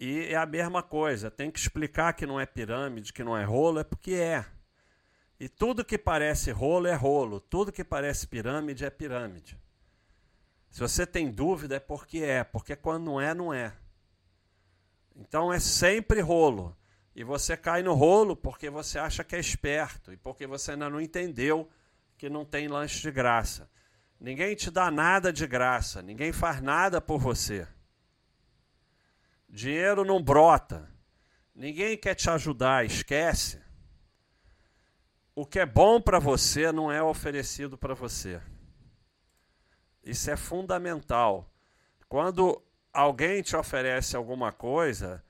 E 0.00 0.24
é 0.24 0.34
a 0.34 0.44
mesma 0.44 0.82
coisa, 0.82 1.30
tem 1.30 1.52
que 1.52 1.58
explicar 1.60 2.14
que 2.14 2.26
não 2.26 2.40
é 2.40 2.46
pirâmide, 2.46 3.12
que 3.12 3.22
não 3.22 3.36
é 3.36 3.44
rolo, 3.44 3.78
é 3.78 3.84
porque 3.84 4.14
é. 4.14 4.44
E 5.38 5.48
tudo 5.48 5.84
que 5.84 5.96
parece 5.96 6.50
rolo 6.50 6.88
é 6.88 6.94
rolo, 6.94 7.40
tudo 7.40 7.70
que 7.70 7.84
parece 7.84 8.26
pirâmide 8.26 8.84
é 8.84 8.90
pirâmide. 8.90 9.56
Se 10.68 10.80
você 10.80 11.06
tem 11.06 11.30
dúvida 11.30 11.76
é 11.76 11.80
porque 11.80 12.18
é, 12.18 12.42
porque 12.42 12.74
quando 12.74 13.04
não 13.04 13.20
é, 13.20 13.32
não 13.34 13.54
é. 13.54 13.72
Então 15.14 15.52
é 15.52 15.60
sempre 15.60 16.20
rolo. 16.20 16.76
E 17.18 17.24
você 17.24 17.56
cai 17.56 17.82
no 17.82 17.94
rolo 17.94 18.36
porque 18.36 18.70
você 18.70 18.96
acha 18.96 19.24
que 19.24 19.34
é 19.34 19.40
esperto 19.40 20.12
e 20.12 20.16
porque 20.16 20.46
você 20.46 20.70
ainda 20.70 20.88
não 20.88 21.00
entendeu 21.00 21.68
que 22.16 22.30
não 22.30 22.44
tem 22.44 22.68
lanche 22.68 23.02
de 23.02 23.10
graça. 23.10 23.68
Ninguém 24.20 24.54
te 24.54 24.70
dá 24.70 24.88
nada 24.88 25.32
de 25.32 25.44
graça, 25.44 26.00
ninguém 26.00 26.32
faz 26.32 26.60
nada 26.60 27.00
por 27.00 27.18
você. 27.18 27.66
Dinheiro 29.48 30.04
não 30.04 30.22
brota. 30.22 30.88
Ninguém 31.52 31.96
quer 31.98 32.14
te 32.14 32.30
ajudar, 32.30 32.86
esquece 32.86 33.60
o 35.40 35.44
que 35.44 35.58
é 35.60 35.66
bom 35.66 36.00
para 36.00 36.18
você 36.18 36.72
não 36.72 36.90
é 36.90 37.00
oferecido 37.00 37.76
para 37.76 37.94
você. 37.94 38.40
Isso 40.04 40.28
é 40.30 40.36
fundamental. 40.36 41.48
Quando 42.08 42.60
alguém 42.92 43.40
te 43.40 43.56
oferece 43.56 44.16
alguma 44.16 44.50
coisa, 44.52 45.24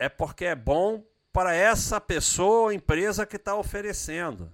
é 0.00 0.08
porque 0.08 0.44
é 0.44 0.54
bom 0.56 1.04
para 1.36 1.54
essa 1.54 2.00
pessoa 2.00 2.72
empresa 2.72 3.26
que 3.26 3.36
está 3.36 3.54
oferecendo. 3.54 4.50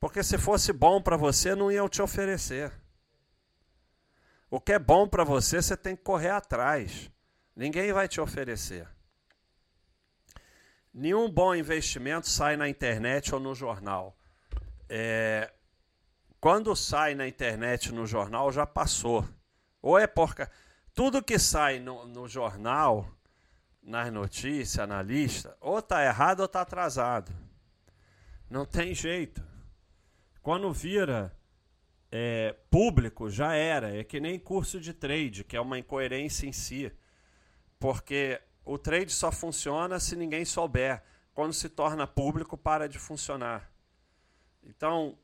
Porque 0.00 0.22
se 0.22 0.38
fosse 0.38 0.72
bom 0.72 1.02
para 1.02 1.18
você, 1.18 1.54
não 1.54 1.70
iam 1.70 1.86
te 1.86 2.00
oferecer. 2.00 2.72
O 4.50 4.58
que 4.58 4.72
é 4.72 4.78
bom 4.78 5.06
para 5.06 5.22
você, 5.22 5.60
você 5.60 5.76
tem 5.76 5.94
que 5.94 6.02
correr 6.02 6.30
atrás. 6.30 7.10
Ninguém 7.54 7.92
vai 7.92 8.08
te 8.08 8.22
oferecer. 8.22 8.88
Nenhum 10.94 11.30
bom 11.30 11.54
investimento 11.54 12.26
sai 12.26 12.56
na 12.56 12.70
internet 12.70 13.34
ou 13.34 13.38
no 13.38 13.54
jornal. 13.54 14.16
É, 14.88 15.52
quando 16.40 16.74
sai 16.74 17.14
na 17.14 17.28
internet 17.28 17.92
no 17.92 18.06
jornal, 18.06 18.50
já 18.50 18.64
passou. 18.64 19.28
Ou 19.82 19.98
é 19.98 20.06
porca. 20.06 20.50
Tudo 20.94 21.22
que 21.22 21.38
sai 21.38 21.78
no, 21.78 22.06
no 22.06 22.26
jornal 22.26 23.06
nas 23.88 24.12
notícias, 24.12 24.86
na 24.86 25.00
lista, 25.00 25.56
ou 25.62 25.78
está 25.78 26.04
errado 26.04 26.40
ou 26.40 26.46
está 26.46 26.60
atrasado. 26.60 27.32
Não 28.50 28.66
tem 28.66 28.94
jeito. 28.94 29.42
Quando 30.42 30.70
vira 30.70 31.34
é, 32.12 32.54
público, 32.70 33.30
já 33.30 33.54
era. 33.54 33.96
É 33.96 34.04
que 34.04 34.20
nem 34.20 34.38
curso 34.38 34.78
de 34.78 34.92
trade, 34.92 35.42
que 35.42 35.56
é 35.56 35.60
uma 35.60 35.78
incoerência 35.78 36.46
em 36.46 36.52
si. 36.52 36.92
Porque 37.78 38.38
o 38.62 38.76
trade 38.76 39.10
só 39.10 39.32
funciona 39.32 39.98
se 39.98 40.14
ninguém 40.16 40.44
souber. 40.44 41.02
Quando 41.32 41.54
se 41.54 41.70
torna 41.70 42.06
público, 42.06 42.58
para 42.58 42.90
de 42.90 42.98
funcionar. 42.98 43.72
Então, 44.62 45.18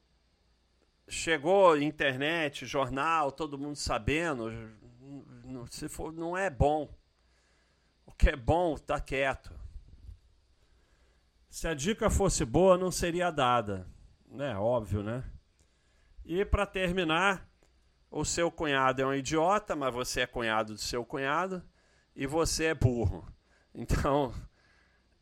chegou 1.07 1.77
internet, 1.77 2.64
jornal, 2.64 3.31
todo 3.31 3.59
mundo 3.59 3.77
sabendo, 3.77 4.50
se 5.70 5.87
for, 5.87 6.14
não 6.14 6.35
é 6.35 6.48
bom 6.48 6.88
que 8.12 8.31
é 8.31 8.37
bom, 8.37 8.77
tá 8.77 9.01
quieto. 9.01 9.53
Se 11.49 11.69
a 11.69 11.75
dica 11.75 12.11
fosse 12.11 12.45
boa, 12.45 12.77
não 12.77 12.90
seria 12.90 13.31
dada, 13.31 13.87
né? 14.27 14.57
Óbvio, 14.57 15.03
né? 15.03 15.23
E 16.25 16.45
para 16.45 16.67
terminar, 16.67 17.49
o 18.11 18.25
seu 18.25 18.51
cunhado 18.51 19.03
é 19.03 19.07
um 19.07 19.14
idiota, 19.14 19.77
mas 19.77 19.93
você 19.93 20.23
é 20.23 20.27
cunhado 20.27 20.75
do 20.75 20.81
seu 20.81 21.05
cunhado 21.05 21.62
e 22.14 22.27
você 22.27 22.67
é 22.67 22.75
burro. 22.75 23.27
Então, 23.77 24.33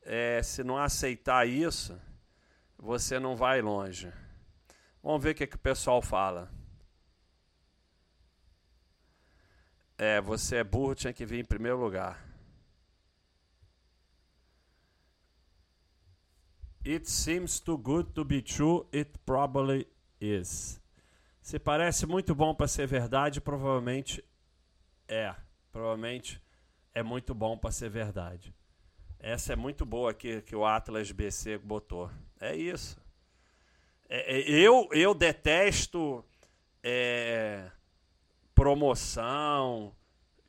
é, 0.03 0.43
se 0.43 0.63
não 0.63 0.77
aceitar 0.77 1.49
isso, 1.49 1.99
você 2.77 3.19
não 3.19 3.35
vai 3.35 3.63
longe. 3.63 4.13
Vamos 5.03 5.23
ver 5.23 5.31
o 5.31 5.35
que, 5.35 5.47
que 5.47 5.57
o 5.57 5.59
pessoal 5.59 6.03
fala. 6.03 6.53
É, 9.97 10.21
você 10.21 10.57
é 10.57 10.65
burro, 10.65 10.95
tinha 10.95 11.15
que 11.15 11.25
vir 11.25 11.41
em 11.41 11.45
primeiro 11.47 11.79
lugar. 11.79 12.32
It 16.85 17.09
seems 17.09 17.61
too 17.61 17.79
good 17.79 18.13
to 18.15 18.25
be 18.25 18.43
true, 18.43 18.87
it 18.93 19.19
probably 19.25 19.87
is. 20.21 20.81
Se 21.41 21.59
parece 21.59 22.07
muito 22.07 22.35
bom 22.35 22.55
para 22.55 22.67
ser 22.67 22.87
verdade, 22.87 23.41
provavelmente 23.41 24.23
é. 25.09 25.35
Provavelmente 25.71 26.41
é 26.95 27.03
muito 27.03 27.35
bom 27.35 27.57
para 27.57 27.71
ser 27.71 27.89
verdade. 27.89 28.53
Essa 29.19 29.53
é 29.53 29.57
muito 29.57 29.87
boa 29.87 30.11
aqui 30.11 30.43
que 30.43 30.57
o 30.57 30.67
Atlas 30.67 31.13
BC 31.13 31.59
botou. 31.59 32.11
É 32.41 32.57
isso. 32.57 33.01
É, 34.09 34.39
é, 34.39 34.51
eu, 34.51 34.89
eu 34.93 35.15
detesto 35.15 36.25
é, 36.83 37.71
promoção, 38.55 39.95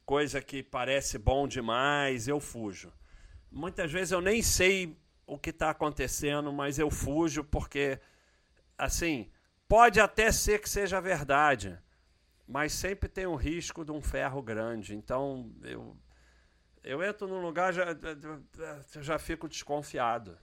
coisa 0.06 0.42
que 0.42 0.64
parece 0.64 1.20
bom 1.20 1.48
demais, 1.48 2.28
eu 2.28 2.40
fujo. 2.40 2.92
Muitas 3.52 3.92
vezes 3.92 4.12
eu 4.12 4.20
nem 4.20 4.42
sei 4.42 4.98
o 5.26 5.38
que 5.38 5.50
está 5.50 5.70
acontecendo, 5.70 6.52
mas 6.52 6.78
eu 6.78 6.90
fujo 6.90 7.44
porque, 7.44 8.00
assim, 8.78 9.32
pode 9.68 10.00
até 10.00 10.32
ser 10.32 10.60
que 10.60 10.70
seja 10.70 11.02
verdade, 11.02 11.80
mas 12.48 12.74
sempre 12.74 13.10
tem 13.10 13.26
o 13.26 13.36
risco 13.36 13.86
de 13.86 13.92
um 13.92 14.02
ferro 14.02 14.42
grande. 14.42 14.96
Então, 14.96 15.52
eu, 15.64 15.98
eu 16.84 17.04
entro 17.04 17.28
num 17.28 17.42
lugar 17.42 17.74
já 17.74 17.86
já 19.02 19.18
fico 19.18 19.48
desconfiado. 19.48 20.38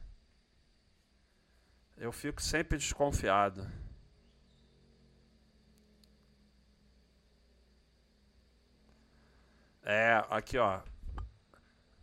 Eu 1.97 2.11
fico 2.13 2.41
sempre 2.41 2.79
desconfiado. 2.79 3.71
É, 9.83 10.25
aqui 10.31 10.57
ó, 10.57 10.81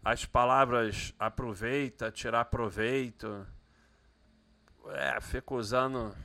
as 0.08 0.24
palavras 0.24 1.14
aproveita, 1.20 2.10
tirar 2.10 2.46
proveito. 2.46 3.46
É, 4.86 5.20
fica 5.20 5.54
usando 5.54 6.16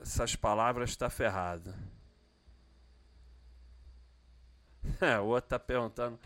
essas 0.00 0.36
palavras, 0.36 0.90
está 0.90 1.10
ferrado. 1.10 1.74
É, 5.00 5.18
o 5.18 5.24
outro 5.24 5.46
está 5.46 5.58
perguntando 5.58 6.20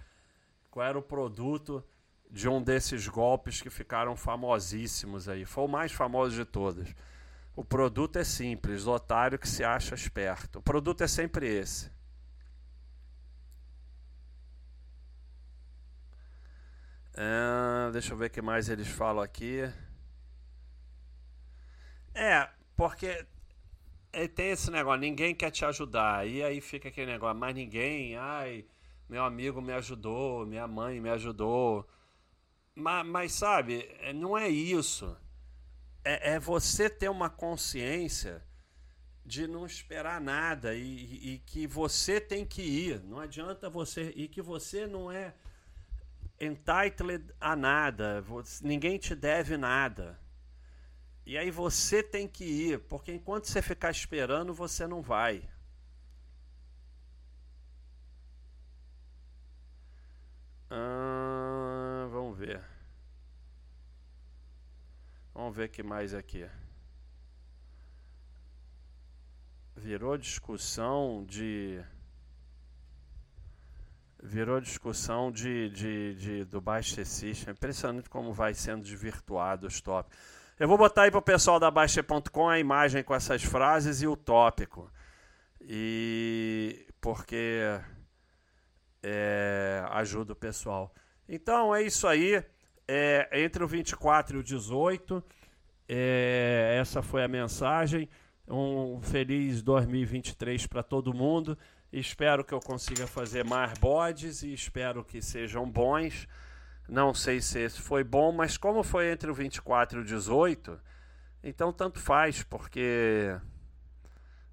qual 0.70 0.84
era 0.84 0.98
o 0.98 1.02
produto 1.02 1.82
de 2.30 2.46
um 2.50 2.62
desses 2.62 3.08
golpes 3.08 3.62
que 3.62 3.70
ficaram 3.70 4.14
famosíssimos 4.14 5.26
aí. 5.26 5.46
Foi 5.46 5.64
o 5.64 5.68
mais 5.68 5.90
famoso 5.90 6.36
de 6.36 6.44
todos. 6.44 6.94
O 7.56 7.64
produto 7.64 8.16
é 8.16 8.24
simples, 8.24 8.86
otário 8.86 9.38
que 9.38 9.48
se 9.48 9.64
acha 9.64 9.94
esperto. 9.94 10.58
O 10.58 10.62
produto 10.62 11.02
é 11.02 11.08
sempre 11.08 11.46
esse. 11.48 11.90
Ah, 17.20 17.90
deixa 17.92 18.12
eu 18.12 18.16
ver 18.16 18.26
o 18.26 18.30
que 18.30 18.40
mais 18.40 18.68
eles 18.68 18.86
falam 18.86 19.20
aqui. 19.20 19.62
É, 22.14 22.48
porque 22.76 23.26
tem 24.36 24.50
esse 24.50 24.70
negócio, 24.70 25.00
ninguém 25.00 25.34
quer 25.34 25.50
te 25.50 25.64
ajudar. 25.64 26.28
E 26.28 26.44
aí 26.44 26.60
fica 26.60 26.88
aquele 26.88 27.10
negócio, 27.10 27.36
mas 27.36 27.56
ninguém, 27.56 28.16
ai, 28.16 28.64
meu 29.08 29.24
amigo 29.24 29.60
me 29.60 29.72
ajudou, 29.72 30.46
minha 30.46 30.68
mãe 30.68 31.00
me 31.00 31.10
ajudou. 31.10 31.88
Mas, 32.72 33.04
mas 33.04 33.32
sabe, 33.32 33.90
é, 33.98 34.12
não 34.12 34.38
é 34.38 34.48
isso. 34.48 35.16
É, 36.04 36.34
é, 36.34 36.38
você 36.38 36.88
ter 36.88 37.08
uma 37.08 37.28
consciência 37.28 38.44
de 39.26 39.48
não 39.48 39.66
esperar 39.66 40.20
nada 40.20 40.72
e, 40.72 41.34
e 41.34 41.38
que 41.40 41.66
você 41.66 42.20
tem 42.20 42.46
que 42.46 42.62
ir. 42.62 43.00
Não 43.02 43.18
adianta 43.18 43.68
você. 43.68 44.12
E 44.14 44.28
que 44.28 44.40
você 44.40 44.86
não 44.86 45.10
é 45.10 45.34
entitled 46.40 47.34
a 47.40 47.56
nada, 47.56 48.24
ninguém 48.62 48.98
te 48.98 49.14
deve 49.14 49.56
nada. 49.56 50.18
E 51.26 51.36
aí 51.36 51.50
você 51.50 52.02
tem 52.02 52.26
que 52.26 52.44
ir, 52.44 52.80
porque 52.80 53.12
enquanto 53.12 53.46
você 53.46 53.60
ficar 53.60 53.90
esperando, 53.90 54.54
você 54.54 54.86
não 54.86 55.02
vai. 55.02 55.46
Ah, 60.70 62.08
vamos 62.10 62.38
ver. 62.38 62.62
Vamos 65.34 65.56
ver 65.56 65.68
que 65.68 65.82
mais 65.82 66.14
aqui. 66.14 66.48
Virou 69.76 70.18
discussão 70.18 71.24
de 71.26 71.82
virou 74.22 74.60
discussão 74.60 75.30
de, 75.30 75.70
de, 75.70 76.14
de, 76.14 76.44
do 76.44 76.60
Baixa 76.60 77.04
System. 77.04 77.52
Impressionante 77.52 78.08
como 78.08 78.32
vai 78.32 78.54
sendo 78.54 78.82
desvirtuado 78.82 79.66
os 79.66 79.80
tópicos. 79.80 80.18
Eu 80.58 80.66
vou 80.66 80.76
botar 80.76 81.02
aí 81.02 81.10
para 81.10 81.18
o 81.18 81.22
pessoal 81.22 81.60
da 81.60 81.70
Baixa.com 81.70 82.48
a 82.48 82.58
imagem 82.58 83.04
com 83.04 83.14
essas 83.14 83.44
frases 83.44 84.02
e 84.02 84.06
o 84.06 84.16
tópico. 84.16 84.90
E 85.60 86.86
porque 87.00 87.78
é, 89.02 89.84
ajuda 89.90 90.32
o 90.32 90.36
pessoal. 90.36 90.92
Então 91.28 91.74
é 91.74 91.82
isso 91.82 92.06
aí. 92.06 92.42
É, 92.86 93.28
entre 93.44 93.62
o 93.62 93.68
24 93.68 94.38
e 94.38 94.40
o 94.40 94.42
18, 94.42 95.22
é, 95.88 96.78
essa 96.80 97.02
foi 97.02 97.22
a 97.22 97.28
mensagem. 97.28 98.08
Um 98.48 99.00
feliz 99.02 99.62
2023 99.62 100.66
para 100.66 100.82
todo 100.82 101.14
mundo. 101.14 101.56
Espero 101.92 102.44
que 102.44 102.52
eu 102.52 102.60
consiga 102.60 103.06
fazer 103.06 103.44
mais 103.44 103.72
bodes 103.78 104.42
e 104.42 104.52
espero 104.52 105.02
que 105.02 105.22
sejam 105.22 105.68
bons. 105.68 106.28
Não 106.86 107.14
sei 107.14 107.40
se 107.40 107.58
esse 107.60 107.80
foi 107.80 108.04
bom, 108.04 108.30
mas 108.30 108.56
como 108.56 108.82
foi 108.82 109.10
entre 109.10 109.30
o 109.30 109.34
24 109.34 109.98
e 109.98 110.02
o 110.02 110.04
18, 110.04 110.78
então 111.42 111.72
tanto 111.72 111.98
faz, 111.98 112.42
porque 112.42 113.34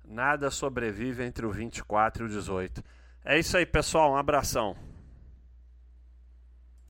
nada 0.03 0.49
sobrevive 0.49 1.23
entre 1.23 1.45
o 1.45 1.51
24 1.51 2.23
e 2.23 2.25
o 2.25 2.29
18. 2.29 2.83
É 3.23 3.39
isso 3.39 3.57
aí, 3.57 3.65
pessoal. 3.65 4.11
Um 4.13 4.17
abração. 4.17 4.77